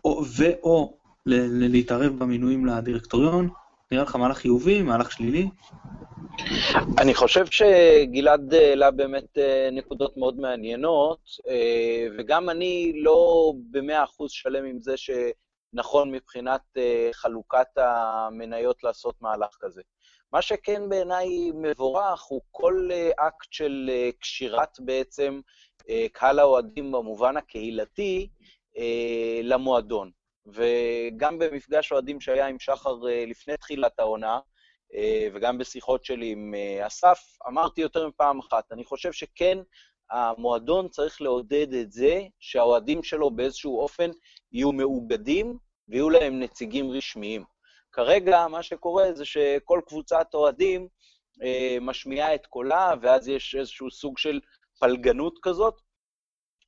או, 0.04 0.22
ואו 0.36 0.96
להתערב 1.26 2.18
במינויים 2.18 2.66
לדירקטוריון, 2.66 3.48
נראה 3.92 4.04
לך 4.04 4.16
מהלך 4.16 4.36
חיובי, 4.38 4.82
מהלך 4.82 5.12
שלילי? 5.12 5.48
אני 6.98 7.14
חושב 7.14 7.46
שגלעד 7.46 8.54
העלה 8.54 8.90
באמת 8.90 9.38
אה, 9.38 9.68
נקודות 9.72 10.16
מאוד 10.16 10.40
מעניינות, 10.40 11.20
אה, 11.48 12.06
וגם 12.18 12.50
אני 12.50 12.92
לא 12.94 13.52
במאה 13.70 14.04
אחוז 14.04 14.30
שלם 14.30 14.64
עם 14.64 14.80
זה 14.80 14.94
שנכון 14.96 16.12
מבחינת 16.12 16.60
אה, 16.76 17.08
חלוקת 17.12 17.66
המניות 17.76 18.84
לעשות 18.84 19.22
מהלך 19.22 19.56
כזה. 19.60 19.82
מה 20.32 20.42
שכן 20.42 20.88
בעיניי 20.88 21.50
מבורך 21.54 22.22
הוא 22.22 22.40
כל 22.50 22.90
אקט 23.16 23.52
של 23.52 23.90
קשירת 24.20 24.78
בעצם 24.80 25.40
קהל 26.12 26.38
האוהדים 26.38 26.92
במובן 26.92 27.36
הקהילתי 27.36 28.28
למועדון. 29.42 30.10
וגם 30.46 31.38
במפגש 31.38 31.92
אוהדים 31.92 32.20
שהיה 32.20 32.46
עם 32.46 32.58
שחר 32.58 33.08
אה, 33.08 33.24
לפני 33.26 33.56
תחילת 33.56 33.98
העונה, 33.98 34.38
אה, 34.94 35.28
וגם 35.34 35.58
בשיחות 35.58 36.04
שלי 36.04 36.30
עם 36.30 36.54
אה, 36.54 36.86
אסף, 36.86 37.18
אמרתי 37.48 37.80
יותר 37.80 38.08
מפעם 38.08 38.38
אחת, 38.38 38.72
אני 38.72 38.84
חושב 38.84 39.12
שכן, 39.12 39.58
המועדון 40.10 40.88
צריך 40.88 41.22
לעודד 41.22 41.74
את 41.74 41.92
זה 41.92 42.22
שהאוהדים 42.40 43.02
שלו 43.02 43.30
באיזשהו 43.30 43.80
אופן 43.80 44.10
יהיו 44.52 44.72
מאוגדים 44.72 45.58
ויהיו 45.88 46.10
להם 46.10 46.40
נציגים 46.40 46.90
רשמיים. 46.90 47.44
כרגע 47.92 48.46
מה 48.46 48.62
שקורה 48.62 49.12
זה 49.12 49.24
שכל 49.24 49.80
קבוצת 49.86 50.26
אוהדים 50.34 50.88
משמיעה 51.80 52.34
את 52.34 52.46
קולה, 52.46 52.94
ואז 53.02 53.28
יש 53.28 53.54
איזשהו 53.54 53.90
סוג 53.90 54.18
של 54.18 54.40
פלגנות 54.80 55.38
כזאת, 55.42 55.80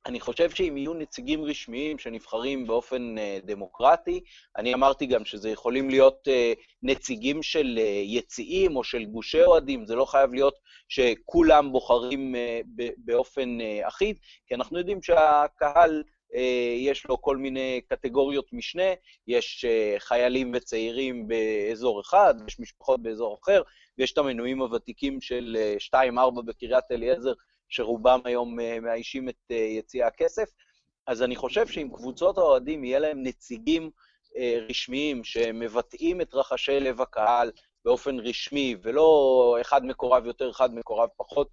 אני 0.05 0.19
חושב 0.19 0.49
שאם 0.49 0.77
יהיו 0.77 0.93
נציגים 0.93 1.43
רשמיים 1.43 1.99
שנבחרים 1.99 2.67
באופן 2.67 3.15
uh, 3.17 3.45
דמוקרטי, 3.45 4.21
אני 4.57 4.73
אמרתי 4.73 5.05
גם 5.05 5.25
שזה 5.25 5.49
יכולים 5.49 5.89
להיות 5.89 6.27
uh, 6.27 6.59
נציגים 6.83 7.43
של 7.43 7.77
uh, 7.77 7.81
יציעים 8.03 8.75
או 8.75 8.83
של 8.83 9.05
גושי 9.05 9.43
אוהדים, 9.43 9.85
זה 9.85 9.95
לא 9.95 10.05
חייב 10.05 10.33
להיות 10.33 10.55
שכולם 10.89 11.71
בוחרים 11.71 12.35
באופן 12.97 13.57
אחיד, 13.83 14.17
כי 14.47 14.55
אנחנו 14.55 14.77
יודעים 14.77 15.01
שהקהל, 15.01 16.03
יש 16.77 17.05
לו 17.05 17.21
כל 17.21 17.37
מיני 17.37 17.81
קטגוריות 17.89 18.53
משנה, 18.53 18.93
יש 19.27 19.65
חיילים 19.97 20.51
וצעירים 20.55 21.27
באזור 21.27 22.01
אחד, 22.01 22.35
יש 22.47 22.59
משפחות 22.59 23.03
באזור 23.03 23.39
אחר, 23.43 23.61
ויש 23.97 24.13
את 24.13 24.17
המנויים 24.17 24.61
הוותיקים 24.61 25.21
של 25.21 25.57
2-4 25.95 26.41
בקריית 26.45 26.83
אליעזר, 26.91 27.33
שרובם 27.73 28.19
היום 28.25 28.59
אה, 28.59 28.79
מאיישים 28.79 29.29
את 29.29 29.35
אה, 29.51 29.55
יציע 29.55 30.07
הכסף. 30.07 30.49
אז 31.07 31.23
אני 31.23 31.35
חושב 31.35 31.67
שאם 31.67 31.89
קבוצות 31.93 32.37
האוהדים 32.37 32.83
יהיה 32.83 32.99
להם 32.99 33.23
נציגים 33.23 33.91
אה, 34.37 34.59
רשמיים 34.69 35.23
שמבטאים 35.23 36.21
את 36.21 36.33
רחשי 36.33 36.79
לב 36.79 37.01
הקהל 37.01 37.51
באופן 37.85 38.19
רשמי, 38.19 38.75
ולא 38.83 39.57
אחד 39.61 39.85
מקורב 39.85 40.25
יותר, 40.25 40.49
אחד 40.49 40.75
מקורב 40.75 41.09
פחות, 41.17 41.49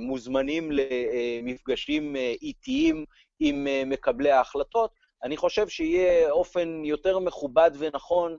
מוזמנים 0.00 0.70
למפגשים 0.72 2.16
איטיים 2.16 3.04
עם 3.40 3.66
מקבלי 3.86 4.30
ההחלטות, 4.30 4.90
אני 5.22 5.36
חושב 5.36 5.68
שיהיה 5.68 6.30
אופן 6.30 6.84
יותר 6.84 7.18
מכובד 7.18 7.70
ונכון 7.78 8.36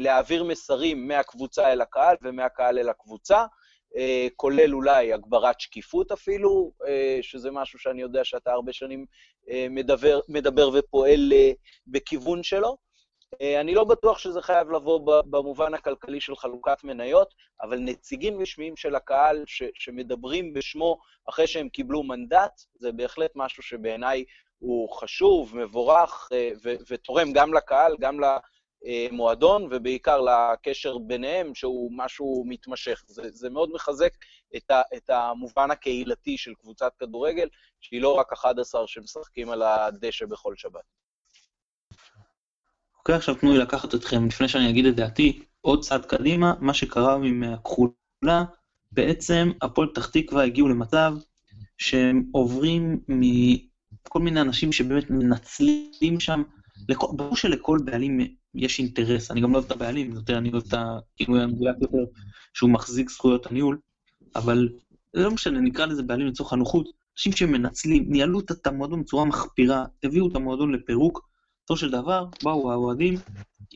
להעביר 0.00 0.44
מסרים 0.44 1.08
מהקבוצה 1.08 1.72
אל 1.72 1.80
הקהל 1.80 2.16
ומהקהל 2.22 2.78
אל 2.78 2.88
הקבוצה. 2.88 3.44
אה, 3.96 4.26
כולל 4.36 4.74
אולי 4.74 5.12
הגברת 5.12 5.60
שקיפות 5.60 6.12
אפילו, 6.12 6.72
אה, 6.86 7.18
שזה 7.22 7.50
משהו 7.50 7.78
שאני 7.78 8.02
יודע 8.02 8.24
שאתה 8.24 8.52
הרבה 8.52 8.72
שנים 8.72 9.06
אה, 9.50 9.66
מדבר, 9.70 10.20
מדבר 10.28 10.70
ופועל 10.74 11.32
בכיוון 11.86 12.42
שלו. 12.42 12.86
אני 13.60 13.74
לא 13.74 13.84
בטוח 13.84 14.18
שזה 14.18 14.42
חייב 14.42 14.70
לבוא 14.70 15.22
במובן 15.22 15.74
הכלכלי 15.74 16.20
של 16.20 16.36
חלוקת 16.36 16.84
מניות, 16.84 17.34
אבל 17.62 17.78
נציגים 17.78 18.40
רשמיים 18.40 18.76
של 18.76 18.94
הקהל 18.94 19.44
ש, 19.46 19.62
שמדברים 19.74 20.52
בשמו 20.52 20.98
אחרי 21.28 21.46
שהם 21.46 21.68
קיבלו 21.68 22.02
מנדט, 22.02 22.60
זה 22.74 22.92
בהחלט 22.92 23.30
משהו 23.34 23.62
שבעיניי 23.62 24.24
הוא 24.58 24.92
חשוב, 24.92 25.56
מבורך 25.56 26.28
ו, 26.64 26.74
ותורם 26.88 27.32
גם 27.32 27.54
לקהל, 27.54 27.96
גם 28.00 28.20
מועדון, 29.12 29.68
ובעיקר 29.70 30.20
לקשר 30.20 30.98
ביניהם, 30.98 31.54
שהוא 31.54 31.90
משהו 31.96 32.44
מתמשך. 32.48 33.04
זה, 33.06 33.22
זה 33.30 33.50
מאוד 33.50 33.70
מחזק 33.74 34.10
את, 34.56 34.70
ה, 34.70 34.82
את 34.96 35.10
המובן 35.10 35.70
הקהילתי 35.70 36.38
של 36.38 36.54
קבוצת 36.54 36.92
כדורגל, 36.98 37.48
שהיא 37.80 38.02
לא 38.02 38.14
רק 38.14 38.32
11 38.32 38.86
שמשחקים 38.86 39.50
על 39.50 39.62
הדשא 39.62 40.26
בכל 40.26 40.54
שבת. 40.56 40.84
אוקיי, 42.98 43.14
עכשיו 43.14 43.34
תנו 43.34 43.52
לי 43.52 43.58
לקחת 43.58 43.94
אתכם, 43.94 44.26
לפני 44.26 44.48
שאני 44.48 44.70
אגיד 44.70 44.86
את 44.86 44.96
דעתי, 44.96 45.42
עוד 45.60 45.82
צעד 45.82 46.04
קדימה, 46.04 46.54
מה 46.60 46.74
שקרה 46.74 47.14
עם 47.14 47.42
הכחולה, 47.42 48.44
בעצם 48.92 49.50
הפועל 49.62 49.88
פתח 49.88 50.06
תקווה 50.06 50.44
הגיעו 50.44 50.68
למצב 50.68 51.12
שהם 51.78 52.24
עוברים 52.32 53.00
מכל 53.08 54.18
מיני 54.18 54.40
אנשים 54.40 54.72
שבאמת 54.72 55.10
מנצלים 55.10 56.20
שם, 56.20 56.42
ברור 56.88 57.36
שלכל 57.36 57.78
בעלים 57.84 58.20
יש 58.56 58.78
אינטרס, 58.78 59.30
אני 59.30 59.40
גם 59.40 59.52
לא 59.52 59.56
אוהב 59.56 59.66
את 59.66 59.72
הבעלים, 59.72 60.12
יותר 60.12 60.38
אני 60.38 60.52
אוהב 60.52 60.62
את 60.68 60.74
הכינוי 60.76 61.42
המדויק 61.42 61.76
יותר, 61.80 62.04
שהוא 62.54 62.70
מחזיק 62.70 63.10
זכויות 63.10 63.46
הניהול, 63.46 63.78
אבל 64.36 64.68
לא 65.14 65.30
משנה, 65.30 65.60
נקרא 65.60 65.86
לזה 65.86 66.02
בעלים 66.02 66.26
לצורך 66.26 66.52
הנוחות, 66.52 66.88
אנשים 67.16 67.32
שמנצלים, 67.32 68.04
ניהלו 68.08 68.40
את 68.40 68.66
המועדון 68.66 69.02
בצורה 69.02 69.24
מחפירה, 69.24 69.84
הביאו 70.02 70.28
את 70.28 70.36
המועדון 70.36 70.72
לפירוק, 70.72 71.28
בסופו 71.64 71.76
של 71.76 71.90
דבר 71.90 72.26
באו 72.42 72.72
האוהדים, 72.72 73.14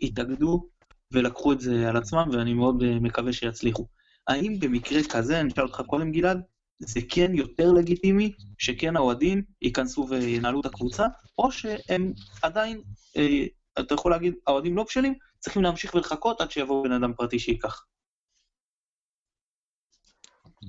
התאגדו 0.02 0.68
ולקחו 1.12 1.52
את 1.52 1.60
זה 1.60 1.88
על 1.88 1.96
עצמם, 1.96 2.28
ואני 2.32 2.54
מאוד 2.54 2.82
אה, 2.82 2.98
מקווה 3.00 3.32
שיצליחו. 3.32 3.86
האם 4.28 4.60
במקרה 4.60 5.00
כזה, 5.10 5.40
אני 5.40 5.52
אשאל 5.52 5.64
אותך 5.64 5.82
קודם 5.86 6.12
גלעד, 6.12 6.40
זה 6.78 7.00
כן 7.08 7.34
יותר 7.34 7.72
לגיטימי 7.72 8.32
שכן 8.58 8.96
האוהדים 8.96 9.42
ייכנסו 9.62 10.06
וינהלו 10.10 10.60
את 10.60 10.66
הקבוצה, 10.66 11.06
או 11.38 11.52
שהם 11.52 12.12
עדיין, 12.42 12.80
אה, 13.16 13.44
אתה 13.80 13.94
יכול 13.94 14.10
להגיד, 14.10 14.34
האוהדים 14.46 14.76
לא 14.76 14.82
בשלים, 14.82 15.14
צריכים 15.38 15.62
להמשיך 15.62 15.94
ולחכות 15.94 16.40
עד 16.40 16.50
שיבוא 16.50 16.84
בן 16.84 16.92
אדם 16.92 17.12
פרטי 17.14 17.38
שייקח. 17.38 17.84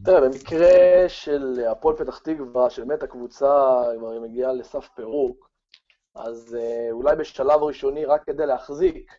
תראה, 0.06 0.22
במקרה 0.22 0.70
של 1.08 1.64
הפועל 1.72 1.96
פתח 1.98 2.18
תקווה, 2.18 2.70
של 2.70 2.84
באמת 2.84 3.04
הקבוצה 3.04 3.84
כבר 3.98 4.20
מגיעה 4.20 4.54
לסף 4.54 4.90
פירוק, 4.96 5.50
אז 6.16 6.58
אה, 6.60 6.92
אולי 6.92 7.16
בשלב 7.16 7.64
ראשוני 7.64 8.06
רק 8.06 8.24
כדי 8.26 8.46
להחזיק, 8.46 9.12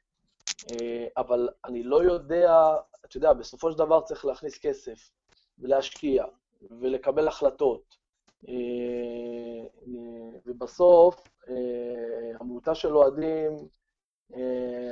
אה, 0.71 1.07
אבל 1.17 1.49
אני 1.65 1.83
לא 1.83 2.03
יודע, 2.03 2.75
אתה 3.05 3.17
יודע, 3.17 3.33
בסופו 3.33 3.73
של 3.73 3.79
דבר 3.79 4.01
צריך 4.01 4.25
להכניס 4.25 4.59
כסף 4.59 5.11
ולהשקיע 5.59 6.25
ולקבל 6.81 7.29
החלטות. 7.29 7.97
אה, 8.49 9.65
ובסוף, 10.47 11.29
עמותה 12.41 12.75
של 12.75 12.97
אוהדים, 12.97 13.57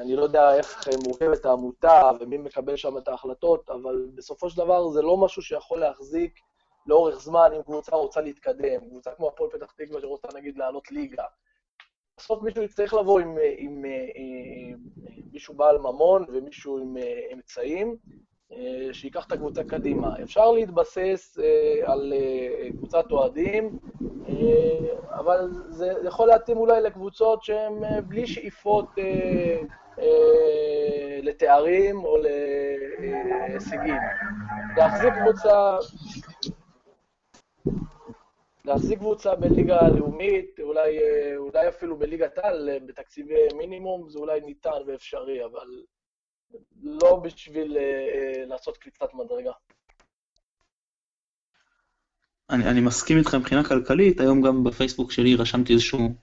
אני 0.02 0.16
לא 0.16 0.22
יודע 0.22 0.54
איך 0.54 0.88
מורכבת 1.06 1.44
העמותה 1.44 2.10
ומי 2.20 2.38
מקבל 2.38 2.76
שם 2.76 2.98
את 2.98 3.08
ההחלטות, 3.08 3.70
אבל 3.70 4.08
בסופו 4.14 4.50
של 4.50 4.56
דבר 4.56 4.88
זה 4.88 5.02
לא 5.02 5.16
משהו 5.16 5.42
שיכול 5.42 5.80
להחזיק 5.80 6.40
לאורך 6.86 7.20
זמן 7.20 7.50
אם 7.56 7.62
קבוצה 7.62 7.96
רוצה 7.96 8.20
להתקדם. 8.20 8.80
קבוצה 8.88 9.10
כמו 9.10 9.28
הפועל 9.28 9.50
פתח 9.50 9.72
תקווה 9.72 10.00
שרוצה 10.00 10.28
נגיד 10.34 10.56
לעלות 10.56 10.92
ליגה. 10.92 11.24
בסוף 12.16 12.42
מישהו 12.42 12.62
יצטרך 12.62 12.94
לבוא 12.94 13.20
עם, 13.20 13.28
עם, 13.28 13.38
עם, 13.58 13.84
עם 14.14 14.78
מישהו 15.32 15.54
בעל 15.54 15.78
ממון 15.78 16.24
ומישהו 16.28 16.78
עם 16.78 16.96
אמצעים, 17.32 17.96
שייקח 18.92 19.26
את 19.26 19.32
הקבוצה 19.32 19.64
קדימה. 19.64 20.22
אפשר 20.22 20.50
להתבסס 20.52 21.38
על 21.84 22.12
קבוצת 22.78 23.04
אוהדים, 23.10 23.78
אבל 25.10 25.48
זה 25.68 25.92
יכול 26.04 26.28
להתאים 26.28 26.56
אולי 26.56 26.80
לקבוצות 26.80 27.44
שהן 27.44 27.72
בלי 28.08 28.26
שאיפות 28.26 28.88
לתארים 31.22 32.04
או 32.04 32.16
להישגים. 32.98 34.00
להחזיק 34.76 35.14
קבוצה 35.14 35.76
להחזיק 38.64 38.98
קבוצה 38.98 39.34
בליגה 39.34 39.78
הלאומית, 39.80 40.60
אולי, 40.62 40.98
אולי 41.36 41.68
אפילו 41.68 41.96
בליגת 41.96 42.38
על, 42.38 42.70
בתקציבי 42.86 43.48
מינימום, 43.56 44.08
זה 44.08 44.18
אולי 44.18 44.40
ניתן 44.40 44.70
ואפשרי, 44.86 45.44
אבל 45.44 45.66
לא 46.82 47.20
בשביל 47.24 47.76
uh, 47.76 48.48
לעשות 48.48 48.76
קליצת 48.76 49.14
מדרגה. 49.14 49.52
אני, 52.50 52.70
אני 52.70 52.80
מסכים 52.80 53.18
איתך 53.18 53.34
מבחינה 53.34 53.64
כלכלית, 53.64 54.20
היום 54.20 54.42
גם 54.42 54.64
בפייסבוק 54.64 55.12
שלי 55.12 55.34
רשמתי 55.34 55.72
איזשהו, 55.72 56.14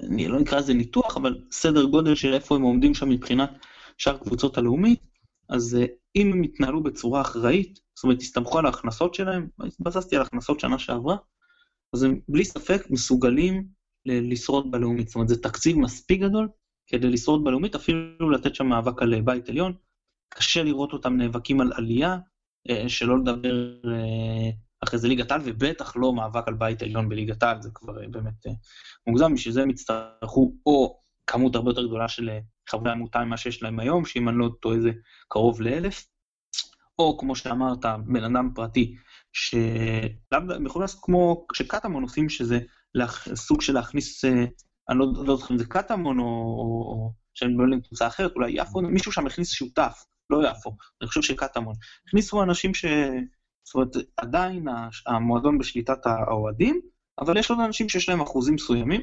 אני 0.00 0.28
לא 0.28 0.40
נקרא 0.40 0.58
לזה 0.58 0.74
ניתוח, 0.74 1.16
אבל 1.16 1.44
סדר 1.50 1.84
גודל 1.84 2.14
של 2.14 2.34
איפה 2.34 2.54
הם 2.54 2.62
עומדים 2.62 2.94
שם 2.94 3.08
מבחינת 3.08 3.50
שאר 3.98 4.18
קבוצות 4.18 4.58
הלאומית, 4.58 5.00
אז 5.48 5.78
uh, 5.80 5.86
אם 6.16 6.32
הם 6.32 6.44
יתנהלו 6.44 6.82
בצורה 6.82 7.20
אחראית, 7.20 7.80
זאת 7.94 8.04
אומרת, 8.04 8.20
הסתמכו 8.20 8.58
על 8.58 8.66
ההכנסות 8.66 9.14
שלהם, 9.14 9.48
התבססתי 9.60 10.16
על 10.16 10.22
הכנסות 10.22 10.60
שנה 10.60 10.78
שעברה, 10.78 11.16
אז 11.92 12.02
הם 12.02 12.20
בלי 12.28 12.44
ספק 12.44 12.90
מסוגלים 12.90 13.66
לשרוד 14.04 14.70
בלאומית. 14.70 15.08
זאת 15.08 15.14
אומרת, 15.14 15.28
זה 15.28 15.42
תקציב 15.42 15.78
מספיק 15.78 16.20
גדול 16.20 16.48
כדי 16.88 17.10
לשרוד 17.10 17.44
בלאומית, 17.44 17.74
אפילו 17.74 18.30
לתת 18.30 18.54
שם 18.54 18.66
מאבק 18.66 19.02
על 19.02 19.20
בית 19.20 19.48
עליון. 19.48 19.72
קשה 20.28 20.62
לראות 20.62 20.92
אותם 20.92 21.16
נאבקים 21.16 21.60
על 21.60 21.72
עלייה, 21.74 22.16
אה, 22.70 22.88
שלא 22.88 23.18
לדבר 23.18 23.54
אה, 23.84 24.50
אחרי 24.84 24.98
זה 24.98 25.08
ליגת 25.08 25.32
על, 25.32 25.40
ובטח 25.44 25.96
לא 25.96 26.12
מאבק 26.12 26.48
על 26.48 26.54
בית 26.54 26.82
עליון 26.82 27.08
בליגת 27.08 27.42
על, 27.42 27.62
זה 27.62 27.70
כבר 27.74 28.02
אה, 28.02 28.08
באמת 28.08 28.46
מוגזם, 29.06 29.34
בשביל 29.34 29.54
זה 29.54 29.62
הם 29.62 29.70
יצטרכו 29.70 30.54
או 30.66 31.00
כמות 31.26 31.54
הרבה 31.54 31.70
יותר 31.70 31.86
גדולה 31.86 32.08
של 32.08 32.30
חברי 32.68 32.90
עמותה 32.92 33.24
ממה 33.24 33.36
שיש 33.36 33.62
להם 33.62 33.80
היום, 33.80 34.04
שאם 34.04 34.28
אני 34.28 34.38
לא 34.38 34.48
טועה 34.60 34.80
זה 34.80 34.90
קרוב 35.28 35.60
לאלף, 35.60 36.06
או 36.98 37.18
כמו 37.18 37.36
שאמרת, 37.36 37.84
בן 38.06 38.24
אדם 38.24 38.50
פרטי 38.54 38.96
שלאו 39.32 40.66
יכול 40.66 40.82
לעשות 40.82 41.00
כמו 41.02 41.46
שקטמון 41.52 42.02
עושים, 42.02 42.28
שזה 42.28 42.58
סוג 43.34 43.62
של 43.62 43.74
להכניס, 43.74 44.24
אני 44.88 44.98
לא, 44.98 45.06
לא 45.26 45.36
זוכר 45.36 45.54
אם 45.54 45.58
זה 45.58 45.64
קטמון 45.64 46.18
או, 46.18 46.24
או 46.24 47.12
שהם 47.34 47.58
לא 47.58 47.64
יודעים 47.64 47.80
קבוצה 47.80 48.06
אחרת, 48.06 48.32
אולי 48.36 48.52
יפו, 48.54 48.80
מישהו 48.80 49.12
שם 49.12 49.26
הכניס 49.26 49.50
שותף, 49.50 50.04
לא 50.30 50.48
יפו, 50.48 50.76
אני 51.00 51.08
חושב 51.08 51.22
שקטמון. 51.22 51.74
הכניסו 52.06 52.42
אנשים 52.42 52.74
ש... 52.74 52.84
זאת 53.64 53.74
אומרת, 53.74 53.88
עדיין 54.16 54.66
המועדון 55.06 55.58
בשליטת 55.58 56.06
האוהדים, 56.06 56.80
אבל 57.18 57.36
יש 57.36 57.50
עוד 57.50 57.60
אנשים 57.60 57.88
שיש 57.88 58.08
להם 58.08 58.20
אחוזים 58.20 58.54
מסוימים, 58.54 59.00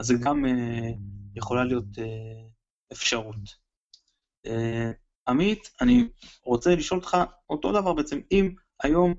אז 0.00 0.06
זה 0.06 0.14
גם 0.24 0.46
אה, 0.46 0.90
יכולה 1.34 1.64
להיות 1.64 1.98
אה, 1.98 2.48
אפשרות. 2.92 3.36
אה, 4.46 4.90
עמית, 5.28 5.70
אני 5.80 6.08
רוצה 6.44 6.74
לשאול 6.74 7.00
אותך 7.00 7.16
אותו 7.50 7.72
דבר 7.72 7.92
בעצם, 7.92 8.20
אם 8.32 8.54
היום 8.82 9.14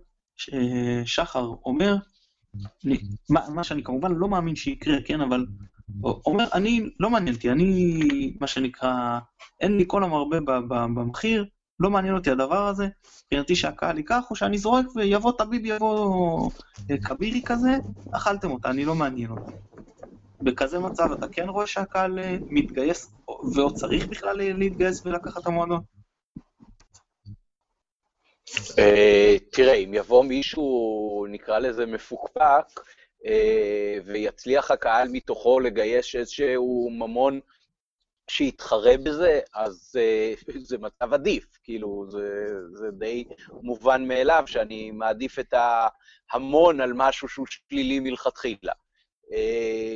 שחר 1.05 1.45
אומר, 1.65 1.95
מה, 3.29 3.41
מה 3.49 3.63
שאני 3.63 3.83
כמובן 3.83 4.11
לא 4.11 4.27
מאמין 4.27 4.55
שיקרה, 4.55 4.97
כן, 5.05 5.21
אבל 5.21 5.45
אומר, 6.03 6.45
אני, 6.53 6.89
לא 6.99 7.09
מעניין 7.09 7.35
אותי, 7.35 7.51
אני, 7.51 7.99
מה 8.39 8.47
שנקרא, 8.47 9.19
אין 9.61 9.77
לי 9.77 9.83
כל 9.87 10.03
המרבה 10.03 10.37
במחיר, 10.67 11.45
לא 11.79 11.89
מעניין 11.89 12.15
אותי 12.15 12.31
הדבר 12.31 12.67
הזה, 12.67 12.87
מבחינתי 13.25 13.55
שהקהל 13.55 13.97
ייקח, 13.97 14.23
או 14.29 14.35
שאני 14.35 14.57
זורק 14.57 14.85
ויבוא 14.95 15.31
טביב, 15.31 15.61
יבוא 15.65 16.49
אה, 16.91 16.97
כבירי 16.97 17.41
כזה, 17.45 17.77
אכלתם 18.11 18.51
אותה, 18.51 18.69
אני 18.69 18.85
לא 18.85 18.95
מעניין 18.95 19.31
אותי. 19.31 19.51
בכזה 20.41 20.79
מצב 20.79 21.11
אתה 21.11 21.27
כן 21.27 21.49
רואה 21.49 21.67
שהקהל 21.67 22.19
אה, 22.19 22.37
מתגייס, 22.49 23.13
ועוד 23.53 23.75
צריך 23.75 24.07
בכלל 24.07 24.37
להתגייס 24.37 25.05
ולקחת 25.05 25.41
את 25.41 25.47
המועדון? 25.47 25.81
אה, 28.79 29.35
תראה, 29.51 29.73
אם 29.73 29.93
יבוא 29.93 30.23
מישהו, 30.23 31.25
נקרא 31.29 31.59
לזה 31.59 31.85
מפוקפק, 31.85 32.79
אה, 33.25 33.97
ויצליח 34.05 34.71
הקהל 34.71 35.07
מתוכו 35.11 35.59
לגייס 35.59 36.15
איזשהו 36.15 36.89
ממון 36.91 37.39
שיתחרה 38.29 38.97
בזה, 38.97 39.39
אז 39.53 39.95
אה, 39.99 40.33
זה 40.57 40.77
מצב 40.77 41.13
עדיף. 41.13 41.45
כאילו, 41.63 42.05
זה, 42.09 42.47
זה 42.73 42.91
די 42.91 43.23
מובן 43.61 44.07
מאליו 44.07 44.43
שאני 44.45 44.91
מעדיף 44.91 45.39
את 45.39 45.53
ההמון 45.53 46.81
על 46.81 46.93
משהו 46.95 47.29
שהוא 47.29 47.45
שלילי 47.49 47.99
מלכתחילה. 47.99 48.73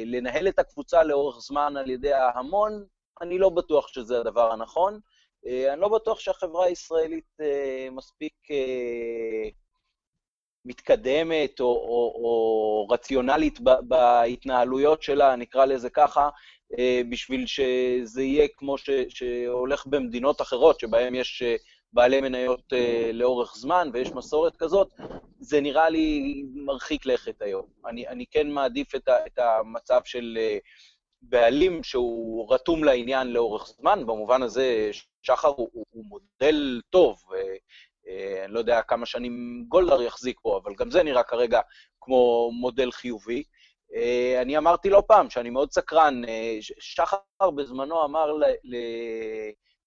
לנהל 0.06 0.48
את 0.48 0.60
הקבוצה 0.60 1.04
לאורך 1.04 1.40
זמן 1.40 1.78
על 1.78 1.90
ידי 1.90 2.14
ההמון, 2.14 2.86
אני 3.22 3.38
לא 3.38 3.50
בטוח 3.50 3.88
שזה 3.88 4.20
הדבר 4.20 4.52
הנכון. 4.52 5.00
אה, 5.48 5.74
אני 5.74 5.82
לא 5.82 5.88
בטוח 5.88 6.20
שהחברה 6.20 6.66
הישראלית 6.66 7.38
אה, 7.42 7.88
מספיק 7.92 8.34
אה, 8.52 9.50
מתקדמת 10.66 11.60
או, 11.60 11.66
או, 11.66 12.14
או 12.24 12.88
רציונלית 12.92 13.60
בהתנהלויות 13.60 15.04
שלה, 15.04 15.36
נקרא 15.36 15.66
לזה 15.66 15.90
ככה, 15.90 16.30
בשביל 17.10 17.46
שזה 17.46 18.24
יהיה 18.24 18.48
כמו 18.58 18.78
ש, 18.78 18.90
שהולך 19.10 19.86
במדינות 19.86 20.42
אחרות, 20.42 20.80
שבהן 20.80 21.16
יש 21.16 21.44
בעלי 21.94 22.22
מניות 22.22 22.74
לאורך 23.14 23.56
זמן 23.56 23.90
ויש 23.94 24.10
מסורת 24.12 24.58
כזאת, 24.58 24.94
זה 25.40 25.62
נראה 25.62 25.90
לי 25.90 26.44
מרחיק 26.54 27.06
לכת 27.06 27.42
היום. 27.42 27.66
אני, 27.88 28.08
אני 28.08 28.26
כן 28.32 28.52
מעדיף 28.52 28.96
את, 28.96 29.08
ה, 29.08 29.26
את 29.26 29.40
המצב 29.40 30.02
של 30.06 30.38
בעלים 31.22 31.84
שהוא 31.84 32.54
רתום 32.54 32.84
לעניין 32.84 33.28
לאורך 33.28 33.68
זמן, 33.68 34.06
במובן 34.08 34.42
הזה 34.42 34.90
שחר 35.22 35.48
הוא, 35.48 35.70
הוא, 35.74 35.86
מודל 36.06 36.82
טוב, 36.90 37.24
אה, 38.08 38.46
אני 38.46 38.54
לא 38.54 38.60
יודע 38.60 38.82
כמה 38.82 39.06
שנים 39.06 39.66
גולדהר 39.68 40.02
יחזיק 40.02 40.40
פה, 40.42 40.60
אבל 40.64 40.76
גם 40.76 40.92
זה 40.92 41.04
נראה 41.04 41.24
כרגע 41.24 41.62
כמו 42.02 42.52
מודל 42.54 42.92
חיובי. 42.92 43.44
אה, 43.96 44.42
אני 44.42 44.58
אמרתי 44.58 44.90
לא 44.90 45.04
פעם 45.08 45.30
שאני 45.30 45.50
מאוד 45.50 45.72
סקרן, 45.72 46.26
אה, 46.26 46.58
שחר 46.80 47.18
בזמנו 47.56 48.06
אמר 48.06 48.34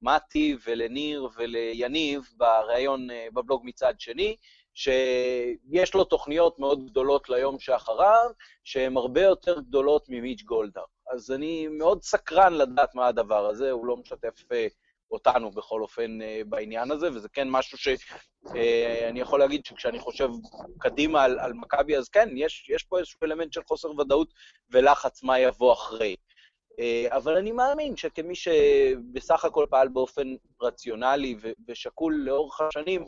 למתי 0.03 0.57
ולניר 0.67 1.29
וליניב 1.37 2.23
בריאיון 2.37 3.09
בבלוג 3.33 3.63
מצד 3.65 3.95
שני, 3.99 4.37
שיש 4.75 5.95
לו 5.95 6.05
תוכניות 6.05 6.59
מאוד 6.59 6.87
גדולות 6.87 7.29
ליום 7.29 7.59
שאחריו, 7.59 8.31
שהן 8.65 8.97
הרבה 8.97 9.23
יותר 9.23 9.61
גדולות 9.61 10.05
ממיץ' 10.09 10.43
גולדהר. 10.43 10.85
אז 11.13 11.31
אני 11.31 11.69
מאוד 11.69 12.03
סקרן 12.03 12.53
לדעת 12.53 12.95
מה 12.95 13.07
הדבר 13.07 13.47
הזה, 13.47 13.71
הוא 13.71 13.87
לא 13.87 13.97
משתף 13.97 14.45
אותנו 15.11 15.51
בכל 15.51 15.83
אופן 15.83 16.19
בעניין 16.49 16.91
הזה, 16.91 17.09
וזה 17.13 17.29
כן 17.29 17.51
משהו 17.51 17.79
שאני 17.79 19.21
יכול 19.21 19.41
להגיד 19.41 19.65
שכשאני 19.65 19.99
חושב 19.99 20.29
קדימה 20.79 21.23
על, 21.23 21.39
על 21.39 21.53
מכבי, 21.53 21.97
אז 21.97 22.09
כן, 22.09 22.29
יש, 22.37 22.71
יש 22.71 22.83
פה 22.83 22.99
איזשהו 22.99 23.19
אלמנט 23.23 23.53
של 23.53 23.61
חוסר 23.69 23.91
ודאות 23.91 24.33
ולחץ 24.71 25.23
מה 25.23 25.39
יבוא 25.39 25.73
אחרי. 25.73 26.17
אבל 27.09 27.37
אני 27.37 27.53
מאמין 27.53 27.97
שכמי 27.97 28.35
שבסך 28.35 29.45
הכל 29.45 29.67
פעל 29.71 29.89
באופן 29.89 30.35
רציונלי 30.63 31.37
ושקול 31.69 32.15
לאורך 32.15 32.61
השנים, 32.61 33.05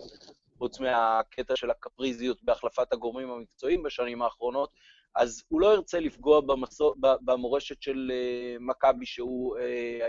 חוץ 0.64 0.80
מהקטע 0.80 1.56
של 1.56 1.70
הקפריזיות 1.70 2.42
בהחלפת 2.42 2.92
הגורמים 2.92 3.30
המקצועיים 3.30 3.82
בשנים 3.82 4.22
האחרונות, 4.22 4.70
אז 5.14 5.44
הוא 5.48 5.60
לא 5.60 5.74
ירצה 5.74 6.00
לפגוע 6.00 6.40
במסור, 6.40 6.94
במורשת 7.00 7.82
של 7.82 8.12
uh, 8.12 8.62
מכבי 8.62 9.06
שהוא 9.06 9.56
uh, 9.56 9.60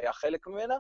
היה 0.02 0.14
חלק 0.14 0.48
ממנה, 0.48 0.76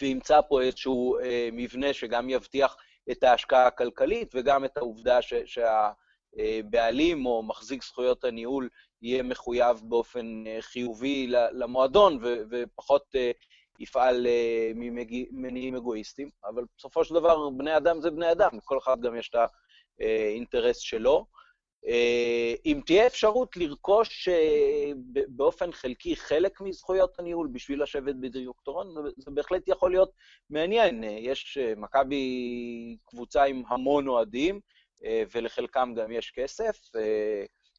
וימצא 0.00 0.40
פה 0.48 0.62
איזשהו 0.62 1.18
uh, 1.18 1.22
מבנה 1.52 1.92
שגם 1.92 2.30
יבטיח 2.30 2.76
את 3.10 3.22
ההשקעה 3.22 3.66
הכלכלית 3.66 4.34
וגם 4.34 4.64
את 4.64 4.76
העובדה 4.76 5.22
ש, 5.22 5.34
שהבעלים 5.44 7.26
או 7.26 7.42
מחזיק 7.42 7.84
זכויות 7.84 8.24
הניהול 8.24 8.68
יהיה 9.02 9.22
מחויב 9.22 9.80
באופן 9.84 10.44
חיובי 10.60 11.26
למועדון 11.52 12.18
ופחות 12.50 13.14
יפעל 13.80 14.26
uh, 14.26 14.78
ממניעים 15.32 15.76
אגואיסטיים, 15.76 16.30
אבל 16.44 16.64
בסופו 16.78 17.04
של 17.04 17.14
דבר 17.14 17.50
בני 17.50 17.76
אדם 17.76 18.00
זה 18.00 18.10
בני 18.10 18.32
אדם, 18.32 18.50
לכל 18.52 18.78
אחד 18.78 19.00
גם 19.00 19.16
יש 19.16 19.28
את 19.28 19.36
האינטרס 20.00 20.78
שלו. 20.78 21.26
אה, 21.86 22.54
אם 22.66 22.80
תהיה 22.86 23.06
אפשרות 23.06 23.56
לרכוש 23.56 24.28
אה, 24.28 24.92
באופן 25.28 25.72
חלקי 25.72 26.16
חלק 26.16 26.60
מזכויות 26.60 27.18
הניהול 27.18 27.48
בשביל 27.52 27.82
לשבת 27.82 28.14
בדירקטורון, 28.14 28.94
זה 29.16 29.30
בהחלט 29.30 29.62
יכול 29.68 29.90
להיות 29.90 30.10
מעניין. 30.50 31.04
יש 31.04 31.58
אה, 31.60 31.72
מכבי 31.76 32.96
קבוצה 33.04 33.44
עם 33.44 33.62
המון 33.68 34.08
אוהדים, 34.08 34.60
ולחלקם 35.34 35.94
גם 35.96 36.12
יש 36.12 36.30
כסף. 36.30 36.78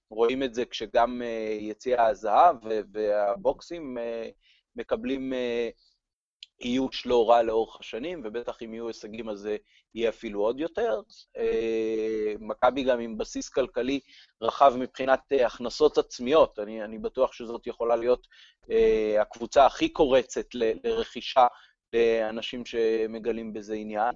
רואים 0.09 0.43
את 0.43 0.53
זה 0.53 0.65
כשגם 0.65 1.21
יציע 1.59 2.03
הזהב 2.03 2.55
והבוקסים 2.93 3.97
מקבלים 4.75 5.33
איוש 6.61 7.05
לא 7.05 7.29
רע 7.29 7.41
לאורך 7.41 7.79
השנים, 7.79 8.21
ובטח 8.23 8.57
אם 8.63 8.73
יהיו 8.73 8.87
הישגים 8.87 9.29
אז 9.29 9.39
זה 9.39 9.57
יהיה 9.95 10.09
אפילו 10.09 10.41
עוד 10.41 10.59
יותר. 10.59 11.01
אה, 11.37 12.33
מכבי 12.39 12.83
גם 12.83 12.99
עם 12.99 13.17
בסיס 13.17 13.49
כלכלי 13.49 13.99
רחב 14.41 14.73
מבחינת 14.77 15.19
אה, 15.31 15.45
הכנסות 15.45 15.97
עצמיות, 15.97 16.59
אני, 16.59 16.83
אני 16.83 16.97
בטוח 16.97 17.33
שזאת 17.33 17.67
יכולה 17.67 17.95
להיות 17.95 18.27
אה, 18.71 19.21
הקבוצה 19.21 19.65
הכי 19.65 19.89
קורצת 19.89 20.45
לרכישה 20.83 21.47
לאנשים 21.93 22.65
שמגלים 22.65 23.53
בזה 23.53 23.73
עניין. 23.73 24.15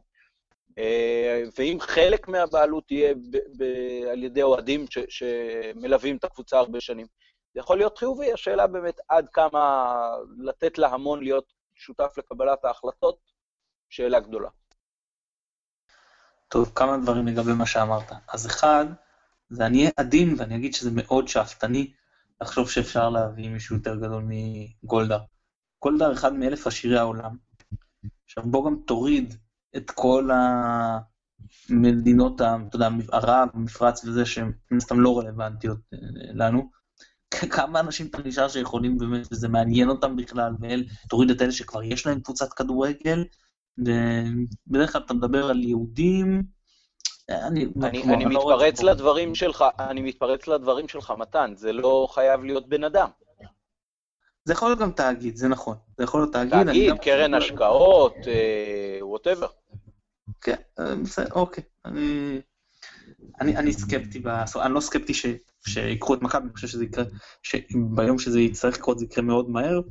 ואם 1.58 1.78
חלק 1.80 2.28
מהבעלות 2.28 2.92
יהיה 2.92 3.14
ב- 3.14 3.38
ב- 3.58 4.08
על 4.12 4.24
ידי 4.24 4.44
אוהדים 4.44 4.86
ש- 4.90 5.00
שמלווים 5.10 6.18
את 6.18 6.24
הקבוצה 6.24 6.60
הרבה 6.60 6.82
שנים, 6.82 7.08
זה 7.54 7.60
יכול 7.60 7.78
להיות 7.78 7.98
חיובי, 7.98 8.34
השאלה 8.34 8.68
באמת 8.68 9.00
עד 9.10 9.30
כמה 9.30 9.96
לתת 10.38 10.78
להמון 10.78 11.24
להיות 11.24 11.54
שותף 11.76 12.14
לקבלת 12.18 12.66
ההחלטות, 12.66 13.20
שאלה 13.90 14.20
גדולה. 14.20 14.50
טוב, 16.48 16.72
כמה 16.76 16.98
דברים 16.98 17.28
לגבי 17.28 17.54
מה 17.54 17.66
שאמרת. 17.66 18.12
אז 18.28 18.48
אחד, 18.48 18.86
זה 19.50 19.66
אני 19.66 19.78
אהיה 19.80 19.92
עדין 19.98 20.36
ואני 20.38 20.56
אגיד 20.56 20.74
שזה 20.74 20.90
מאוד 20.94 21.28
שאפתני 21.28 21.94
לחשוב 22.42 22.70
שאפשר 22.70 23.10
להביא 23.10 23.50
מישהו 23.50 23.76
יותר 23.76 23.96
גדול 23.96 24.24
מגולדהר. 24.28 25.20
גולדהר 25.82 26.14
אחד 26.14 26.34
מאלף 26.34 26.68
עשירי 26.68 26.98
העולם. 26.98 27.38
עכשיו 28.26 28.44
בוא 28.44 28.66
גם 28.66 28.76
תוריד 28.88 29.36
את 29.78 29.92
כל 29.92 30.30
המדינות, 31.70 32.42
אתה 32.42 32.58
יודע, 32.74 32.90
ערב, 33.12 33.50
המפרץ 33.54 34.06
וזה, 34.06 34.26
שהן 34.26 34.52
מן 34.72 34.78
הסתם 34.78 35.00
לא 35.00 35.20
רלוונטיות 35.20 35.80
אה, 35.94 35.98
לנו, 36.34 36.70
כמה 37.32 37.80
אנשים 37.80 38.08
אתה 38.08 38.18
נשאר 38.26 38.48
שיכולים 38.48 38.98
באמת, 38.98 39.28
וזה 39.32 39.48
מעניין 39.48 39.90
אותם 39.90 40.16
בכלל, 40.16 40.54
ותוריד 40.62 41.30
את 41.30 41.42
אלה 41.42 41.52
שכבר 41.52 41.84
יש 41.84 42.06
להם 42.06 42.20
קבוצת 42.20 42.54
כדורגל, 42.54 43.26
ובדרך 43.78 44.94
כלל 44.94 45.02
אתה 45.06 45.14
מדבר 45.14 45.50
על 45.50 45.64
יהודים, 45.64 46.44
אני, 47.30 47.66
אני, 47.84 48.04
אני 48.04 48.26
לא 48.26 48.30
מתפרץ 48.30 48.82
לדברים 48.82 49.36
שלך, 49.36 49.66
אני 49.80 50.02
מתפרץ 50.02 50.48
לדברים 50.48 50.88
שלך, 50.88 51.14
מתן, 51.18 51.54
זה 51.56 51.74
לא 51.74 52.08
חייב 52.12 52.44
להיות 52.44 52.70
בן 52.70 52.84
אדם. 52.84 53.10
זה 54.46 54.54
יכול 54.54 54.68
להיות 54.68 54.80
גם 54.80 54.92
תאגיד, 54.92 55.36
זה 55.36 55.48
נכון. 55.48 55.78
זה 55.98 56.04
יכול 56.04 56.22
להיות 56.22 56.34
תאגיד. 56.34 56.64
תאגיד, 56.66 56.94
קרן 57.02 57.34
השקעות, 57.34 58.16
ווטאבר. 59.02 59.48
אה, 59.48 60.34
כן, 60.42 60.56
אה, 60.80 60.96
בסדר, 60.96 61.32
אוקיי. 61.32 61.64
אני, 61.86 62.42
אני, 63.42 63.58
אני 63.58 63.74
סקפטי, 63.74 64.20
בסוף, 64.20 64.62
אני 64.62 64.74
לא 64.74 64.80
סקפטי 64.80 65.14
ש, 65.14 65.26
שיקחו 65.68 66.14
את 66.14 66.22
מכבי, 66.22 66.44
אני 66.44 66.54
חושב 66.54 66.68
שזה 66.68 66.84
יקרה, 66.84 67.04
שביום 67.44 68.20
שזה 68.20 68.40
יצטרך 68.40 68.78
לקרות 68.78 69.00
זה 69.00 69.06
יקרה 69.06 69.24
מאוד 69.24 69.50
מהר. 69.50 69.82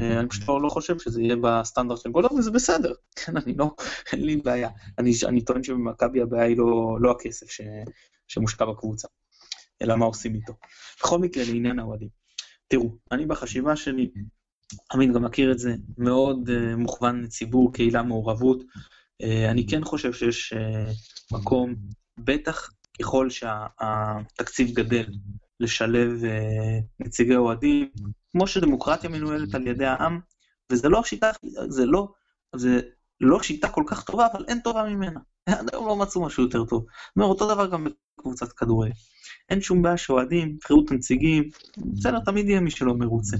אה, 0.00 0.20
אני 0.20 0.28
פשוט 0.28 0.48
לא, 0.48 0.62
לא 0.62 0.68
חושב 0.68 0.98
שזה 0.98 1.22
יהיה 1.22 1.36
בסטנדרט 1.42 2.00
של 2.00 2.10
גולדר, 2.10 2.34
וזה 2.34 2.50
בסדר. 2.50 2.92
כן, 3.24 3.36
אני 3.36 3.54
לא, 3.56 3.74
אין 4.12 4.24
לי 4.24 4.36
בעיה. 4.36 4.68
אני, 4.98 5.12
אני 5.26 5.44
טוען 5.44 5.62
שבמכבי 5.62 6.22
הבעיה 6.22 6.44
היא 6.44 6.56
לא, 6.56 6.98
לא 7.00 7.10
הכסף 7.10 7.50
ש, 7.50 7.60
שמושקע 8.28 8.64
בקבוצה, 8.64 9.08
אלא 9.82 9.96
מה 9.96 10.04
עושים 10.04 10.34
איתו. 10.34 10.52
בכל 11.00 11.18
מקרה, 11.18 11.44
לעניין 11.44 11.78
האוהדים. 11.78 12.08
תראו, 12.68 12.96
אני 13.12 13.26
בחשיבה 13.26 13.76
שלי, 13.76 14.10
עמית 14.92 15.12
גם 15.12 15.24
מכיר 15.24 15.52
את 15.52 15.58
זה, 15.58 15.74
מאוד 15.98 16.48
uh, 16.48 16.76
מוכוון 16.76 17.22
לציבור, 17.22 17.72
קהילה, 17.72 18.02
מעורבות. 18.02 18.62
Uh, 19.22 19.50
אני 19.50 19.66
כן 19.66 19.84
חושב 19.84 20.12
שיש 20.12 20.52
uh, 20.52 21.36
מקום, 21.36 21.74
בטח 22.18 22.70
ככל 22.98 23.30
שהתקציב 23.30 24.74
גדל, 24.74 25.06
לשלב 25.60 26.22
uh, 26.22 27.04
נציגי 27.06 27.36
אוהדים, 27.36 27.90
כמו 28.32 28.46
שדמוקרטיה 28.46 29.10
מנוהלת 29.10 29.54
על 29.54 29.66
ידי 29.66 29.86
העם, 29.86 30.20
וזה 30.72 30.88
לא 30.88 31.02
שיטה, 31.04 31.30
זה 31.68 31.86
לא, 31.86 32.08
זה 32.56 32.80
לא 33.20 33.42
שיטה 33.42 33.68
כל 33.68 33.84
כך 33.86 34.04
טובה, 34.04 34.26
אבל 34.32 34.44
אין 34.48 34.60
טובה 34.60 34.84
ממנה. 34.84 35.20
עד 35.46 35.70
היום 35.72 35.86
לא 35.86 35.96
מצאו 35.96 36.24
משהו 36.24 36.42
יותר 36.42 36.64
טוב. 36.64 36.82
זאת 36.82 37.16
אומרת, 37.16 37.30
אותו 37.30 37.54
דבר 37.54 37.66
גם 37.66 37.86
בקבוצת 38.18 38.52
כדורגל. 38.52 38.92
אין 39.50 39.60
שום 39.60 39.82
בעיה 39.82 39.96
שאוהדים, 39.96 40.48
יבחרו 40.48 40.84
את 40.84 40.90
הנציגים, 40.90 41.44
בסדר, 41.76 42.20
תמיד 42.20 42.48
יהיה 42.48 42.60
מי 42.60 42.70
שלא 42.70 42.94
מרוצה. 42.94 43.36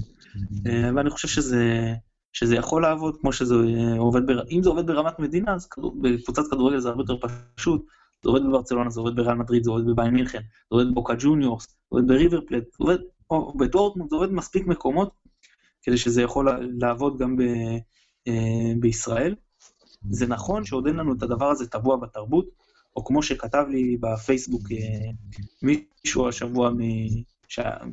אה, 0.67 0.89
ואני 0.95 1.09
חושב 1.09 1.27
שזה, 1.27 1.93
שזה 2.33 2.55
יכול 2.55 2.81
לעבוד 2.81 3.17
כמו 3.21 3.33
שזה 3.33 3.55
עובד, 3.97 4.25
בר... 4.25 4.43
אם 4.51 4.63
זה 4.63 4.69
עובד 4.69 4.87
ברמת 4.87 5.19
מדינה, 5.19 5.53
אז 5.55 5.69
בקבוצת 6.01 6.43
כדורגל 6.51 6.79
זה 6.79 6.89
הרבה 6.89 7.03
יותר 7.03 7.27
פשוט. 7.55 7.85
זה 8.23 8.29
עובד 8.29 8.43
בברצלונה, 8.43 8.89
זה 8.89 8.99
עובד 8.99 9.15
בריאל 9.15 9.33
מדריד, 9.35 9.63
זה 9.63 9.71
עובד 9.71 9.85
בביין 9.85 10.13
מינכן, 10.13 10.39
זה 10.39 10.67
עובד 10.69 10.91
בבוקה 10.91 11.13
ג'וניורס, 11.19 11.67
זה 11.67 11.73
עובד 11.89 12.07
בריבר 12.07 12.39
פלט, 12.47 12.63
זה 12.63 12.77
עובד 12.79 12.97
בדורטמונד, 13.57 14.09
זה 14.09 14.15
עובד 14.15 14.31
מספיק 14.31 14.67
מקומות 14.67 15.11
כדי 15.83 15.97
שזה 15.97 16.21
יכול 16.21 16.49
לעבוד 16.79 17.17
גם 17.17 17.35
ב, 17.35 17.41
אה, 18.27 18.73
בישראל. 18.79 19.35
זה 20.09 20.27
נכון 20.27 20.65
שעוד 20.65 20.87
אין 20.87 20.95
לנו 20.95 21.13
את 21.13 21.23
הדבר 21.23 21.45
הזה 21.45 21.67
טבוע 21.67 21.97
בתרבות, 21.97 22.45
או 22.95 23.05
כמו 23.05 23.23
שכתב 23.23 23.65
לי 23.69 23.97
בפייסבוק 23.99 24.61
אה, 24.71 25.11
מישהו 25.61 26.27
השבוע, 26.27 26.71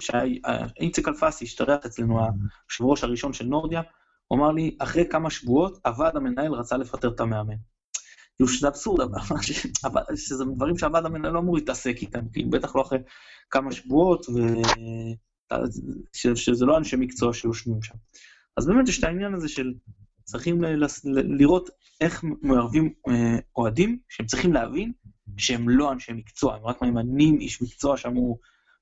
שאיציק 0.01 1.09
אלפסי, 1.09 1.45
השתרח 1.45 1.87
אצלנו, 1.87 2.21
היושב 2.21 2.85
ראש 2.85 3.05
הראשון 3.05 3.33
של 3.33 3.47
נורדיה, 3.47 3.83
הוא 4.29 4.39
אמר 4.39 4.53
לי, 4.53 4.77
אחרי 4.79 5.09
כמה 5.11 5.31
שבועות, 5.31 5.79
הוועד 5.87 6.17
המנהל 6.17 6.53
רצה 6.53 6.77
לפטר 6.77 7.09
את 7.09 7.21
המאמן. 7.21 7.55
כאילו 8.39 8.49
שזה 8.49 8.69
אבסורד, 8.69 9.01
אבל 9.85 10.17
שזה 10.17 10.45
דברים 10.45 10.79
שהוועד 10.79 11.07
המנהל 11.07 11.33
לא 11.33 11.39
אמור 11.39 11.57
להתעסק 11.57 11.97
איתם, 12.03 12.29
כאילו 12.33 12.51
בטח 12.51 12.77
לא 12.77 12.83
אחרי 12.83 12.99
כמה 13.51 13.73
שבועות, 13.73 14.27
ו... 14.29 14.39
שזה 16.15 16.67
לא 16.67 16.79
אנשי 16.79 16.97
מקצוע 16.97 17.33
שיושבים 17.33 17.83
שם. 17.83 17.95
אז 18.57 18.67
באמת 18.67 18.89
יש 18.89 18.99
את 18.99 19.05
העניין 19.05 19.35
הזה 19.35 19.49
של 19.49 19.75
צריכים 20.25 20.65
ל- 20.65 20.87
לראות 21.39 21.71
איך 22.01 22.25
מערבים 22.43 22.93
אה, 23.09 23.39
אוהדים, 23.57 23.99
שהם 24.09 24.27
צריכים 24.27 24.53
להבין 24.53 24.93
שהם 25.37 25.69
לא 25.69 25.93
אנשי 25.93 26.13
מקצוע, 26.13 26.55
הם 26.57 26.65
רק 26.65 26.83
ממנים 26.83 27.41
איש 27.41 27.63
מקצוע 27.63 27.97
שאמור 27.97 28.39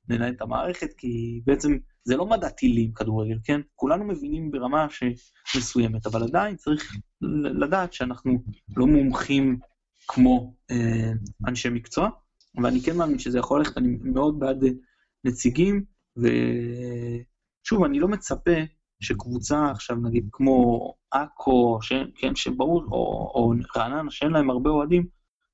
לנהל 0.08 0.32
את 0.32 0.42
המערכת, 0.42 0.92
כי 0.98 1.40
בעצם 1.44 1.78
זה 2.06 2.16
לא 2.16 2.26
מדע 2.26 2.48
טילים 2.48 2.92
כדורגל, 2.92 3.38
כן? 3.44 3.60
כולנו 3.74 4.04
מבינים 4.04 4.50
ברמה 4.50 4.86
מסוימת, 5.56 6.06
אבל 6.06 6.22
עדיין 6.22 6.56
צריך 6.56 6.96
לדעת 7.60 7.92
שאנחנו 7.92 8.42
לא 8.76 8.86
מומחים 8.86 9.58
כמו 10.08 10.54
אה, 10.70 11.12
אנשי 11.46 11.68
מקצוע, 11.68 12.08
ואני 12.62 12.80
כן 12.80 12.96
מאמין 12.96 13.18
שזה 13.18 13.38
יכול 13.38 13.58
ללכת, 13.58 13.78
אני 13.78 13.96
מאוד 14.02 14.38
בעד 14.38 14.64
נציגים, 15.24 15.84
ושוב, 16.16 17.84
אני 17.84 18.00
לא 18.00 18.08
מצפה 18.08 18.60
שקבוצה 19.00 19.70
עכשיו, 19.70 19.96
נגיד, 19.96 20.28
כמו 20.32 20.94
עכו, 21.10 21.78
כן, 22.16 22.34
שברור, 22.34 22.84
או, 22.84 23.32
או 23.34 23.52
רעננה, 23.76 24.10
שאין 24.10 24.30
להם 24.30 24.50
הרבה 24.50 24.70
אוהדים, 24.70 25.06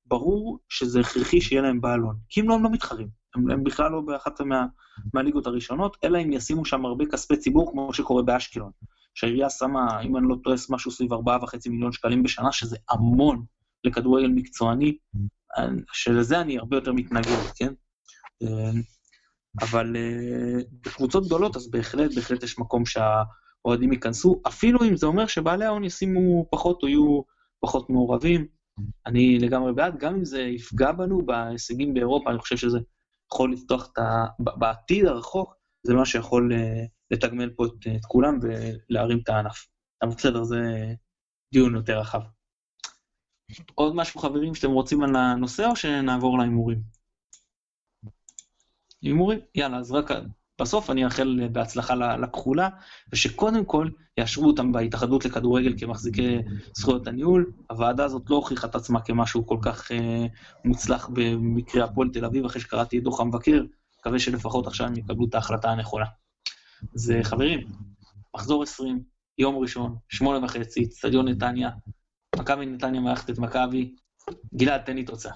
ברור 0.05 0.59
שזה 0.69 0.99
הכרחי 0.99 1.41
שיהיה 1.41 1.61
להם 1.61 1.81
בעלון, 1.81 2.15
כי 2.29 2.41
אם 2.41 2.49
לא, 2.49 2.53
הם 2.53 2.63
לא 2.63 2.71
מתחרים. 2.71 3.22
הם, 3.35 3.51
הם 3.51 3.63
בכלל 3.63 3.91
לא 3.91 4.01
באחת 4.01 4.41
מה, 4.41 4.65
מהליגות 5.13 5.47
הראשונות, 5.47 5.97
אלא 6.03 6.17
אם 6.17 6.33
ישימו 6.33 6.65
שם 6.65 6.85
הרבה 6.85 7.05
כספי 7.05 7.37
ציבור, 7.37 7.71
כמו 7.71 7.93
שקורה 7.93 8.23
באשקלון. 8.23 8.71
שהעירייה 9.15 9.49
שמה, 9.49 10.01
אם 10.01 10.17
אני 10.17 10.25
לא 10.29 10.35
טועה, 10.43 10.55
משהו 10.69 10.91
סביב 10.91 11.13
4.5 11.13 11.17
מיליון 11.69 11.91
שקלים 11.91 12.23
בשנה, 12.23 12.51
שזה 12.51 12.77
המון 12.89 13.45
לכדורגל 13.83 14.27
מקצועני, 14.27 14.97
שלזה 15.93 16.41
אני 16.41 16.57
הרבה 16.57 16.77
יותר 16.77 16.93
מתנגד, 16.93 17.37
כן? 17.55 17.73
אבל 19.61 19.95
בקבוצות 20.85 21.25
גדולות, 21.25 21.55
אז 21.55 21.71
בהחלט, 21.71 22.15
בהחלט 22.15 22.43
יש 22.43 22.59
מקום 22.59 22.83
שהאוהדים 22.85 23.93
ייכנסו, 23.93 24.41
אפילו 24.47 24.83
אם 24.83 24.95
זה 24.95 25.05
אומר 25.05 25.27
שבעלי 25.27 25.65
ההון 25.65 25.83
ישימו 25.83 26.45
פחות 26.51 26.83
או 26.83 26.87
יהיו 26.87 27.21
פחות 27.59 27.89
מעורבים. 27.89 28.47
אני 29.05 29.39
לגמרי 29.39 29.73
בעד, 29.73 29.97
גם 29.99 30.15
אם 30.15 30.25
זה 30.25 30.41
יפגע 30.41 30.91
בנו 30.91 31.25
בהישגים 31.25 31.93
באירופה, 31.93 32.29
אני 32.29 32.39
חושב 32.39 32.57
שזה 32.57 32.79
יכול 33.33 33.53
לפתוח 33.53 33.89
את 33.91 33.97
ה... 33.97 34.25
בעתיד 34.39 35.05
הרחוק, 35.05 35.55
זה 35.87 35.93
מה 35.93 36.05
שיכול 36.05 36.53
אה, 36.53 36.85
לתגמל 37.11 37.49
פה 37.55 37.65
את, 37.65 37.87
את 37.95 38.05
כולם 38.05 38.39
ולהרים 38.41 39.19
את 39.23 39.29
הענף. 39.29 39.67
אבל 40.01 40.11
בסדר, 40.11 40.43
זה 40.43 40.57
דיון 41.53 41.75
יותר 41.75 41.99
רחב. 41.99 42.21
עוד 43.75 43.95
משהו, 43.95 44.19
חברים, 44.19 44.55
שאתם 44.55 44.71
רוצים 44.71 45.03
על 45.03 45.15
הנושא, 45.15 45.65
או 45.65 45.75
שנעבור 45.75 46.37
להימורים? 46.37 46.81
הימורים? 49.01 49.39
יאללה, 49.55 49.77
אז 49.77 49.91
רק 49.91 50.05
בסוף 50.61 50.89
אני 50.89 51.05
אאחל 51.05 51.47
בהצלחה 51.51 51.95
לכחולה, 51.95 52.69
ושקודם 53.11 53.65
כל 53.65 53.89
יאשרו 54.17 54.47
אותם 54.47 54.71
בהתאחדות 54.71 55.25
לכדורגל 55.25 55.73
כמחזיקי 55.79 56.37
זכויות 56.73 57.07
הניהול. 57.07 57.51
הוועדה 57.69 58.05
הזאת 58.05 58.29
לא 58.29 58.35
הוכיחה 58.35 58.67
את 58.67 58.75
עצמה 58.75 59.01
כמשהו 59.01 59.47
כל 59.47 59.57
כך 59.61 59.91
אה, 59.91 60.25
מוצלח 60.65 61.09
במקרה 61.13 61.85
הפועל 61.85 62.09
תל 62.09 62.25
אביב, 62.25 62.45
אחרי 62.45 62.61
שקראתי 62.61 62.97
את 62.97 63.03
דוח 63.03 63.19
המבקר, 63.19 63.63
מקווה 63.99 64.19
שלפחות 64.19 64.67
עכשיו 64.67 64.87
הם 64.87 64.97
יקבלו 64.97 65.25
את 65.29 65.35
ההחלטה 65.35 65.69
הנכונה. 65.69 66.05
אז 66.95 67.11
אה, 67.11 67.23
חברים, 67.23 67.67
מחזור 68.35 68.63
20, 68.63 69.03
יום 69.37 69.55
ראשון, 69.55 69.95
שמונה 70.09 70.45
וחצי, 70.45 70.83
אצטדיון 70.83 71.27
נתניה, 71.27 71.69
מכבי 72.39 72.65
נתניה 72.65 73.01
מערכת 73.01 73.29
את 73.29 73.39
מכבי. 73.39 73.95
גלעד, 74.55 74.81
תן 74.81 74.95
לי 74.95 75.03
תוצאה. 75.03 75.33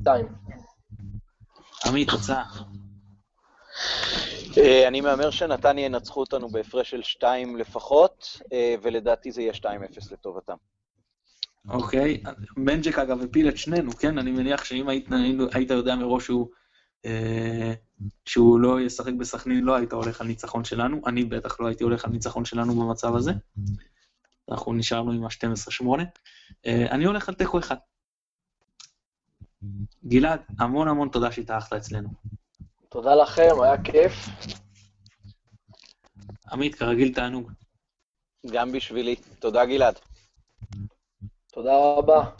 שתיים. 0.00 0.26
עמית, 1.86 2.10
תוצאה. 2.10 2.44
אה, 4.58 4.88
אני 4.88 5.00
מהמר 5.00 5.30
שנתניה 5.30 5.84
ינצחו 5.84 6.20
אותנו 6.20 6.48
בהפרש 6.48 6.90
של 6.90 7.02
שתיים 7.02 7.56
לפחות, 7.56 8.40
אה, 8.52 8.74
ולדעתי 8.82 9.32
זה 9.32 9.42
יהיה 9.42 9.52
2-0 9.52 10.12
לטובתם. 10.12 10.54
אוקיי, 11.68 12.22
מנג'ק 12.56 12.98
אגב 12.98 13.22
הפיל 13.22 13.48
את 13.48 13.56
שנינו, 13.56 13.92
כן? 13.92 14.18
אני 14.18 14.30
מניח 14.30 14.64
שאם 14.64 14.88
היית, 14.88 15.08
היית 15.52 15.70
יודע 15.70 15.96
מראש 15.96 16.24
שהוא, 16.24 16.48
אה, 17.04 17.72
שהוא 18.24 18.60
לא 18.60 18.80
ישחק 18.80 19.12
בסכנין, 19.12 19.64
לא 19.64 19.74
היית 19.74 19.92
הולך 19.92 20.20
על 20.20 20.26
ניצחון 20.26 20.64
שלנו. 20.64 21.00
אני 21.06 21.24
בטח 21.24 21.60
לא 21.60 21.66
הייתי 21.66 21.84
הולך 21.84 22.04
על 22.04 22.10
ניצחון 22.10 22.44
שלנו 22.44 22.74
במצב 22.74 23.16
הזה. 23.16 23.32
אנחנו 24.50 24.72
נשארנו 24.72 25.12
עם 25.12 25.24
ה-12-8. 25.24 25.86
אה, 26.66 26.86
אני 26.90 27.04
הולך 27.04 27.28
על 27.28 27.34
תיקו 27.34 27.58
אחד. 27.58 27.76
גלעד, 30.06 30.40
המון 30.58 30.88
המון 30.88 31.08
תודה 31.08 31.32
שהתארחת 31.32 31.72
אצלנו. 31.72 32.08
תודה 32.88 33.14
לכם, 33.14 33.62
היה 33.62 33.82
כיף. 33.82 34.12
עמית, 36.52 36.74
כרגיל 36.74 37.14
תענוג. 37.14 37.52
גם 38.52 38.72
בשבילי. 38.72 39.16
תודה, 39.38 39.64
גלעד. 39.64 39.94
תודה 41.52 41.72
רבה. 41.98 42.30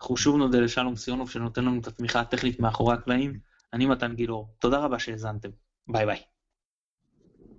אנחנו 0.00 0.16
שוב 0.16 0.36
נודה 0.36 0.60
לשלום 0.60 0.96
סיונוב 0.96 1.30
שנותן 1.30 1.64
לנו 1.64 1.80
את 1.80 1.86
התמיכה 1.86 2.20
הטכנית 2.20 2.60
מאחורי 2.60 2.94
הקלעים. 2.94 3.40
אני 3.72 3.86
מתן 3.86 4.14
גילאור. 4.14 4.48
תודה 4.58 4.78
רבה 4.78 4.98
שהאזנתם. 4.98 5.48
ביי 5.88 6.06
ביי. 6.06 6.22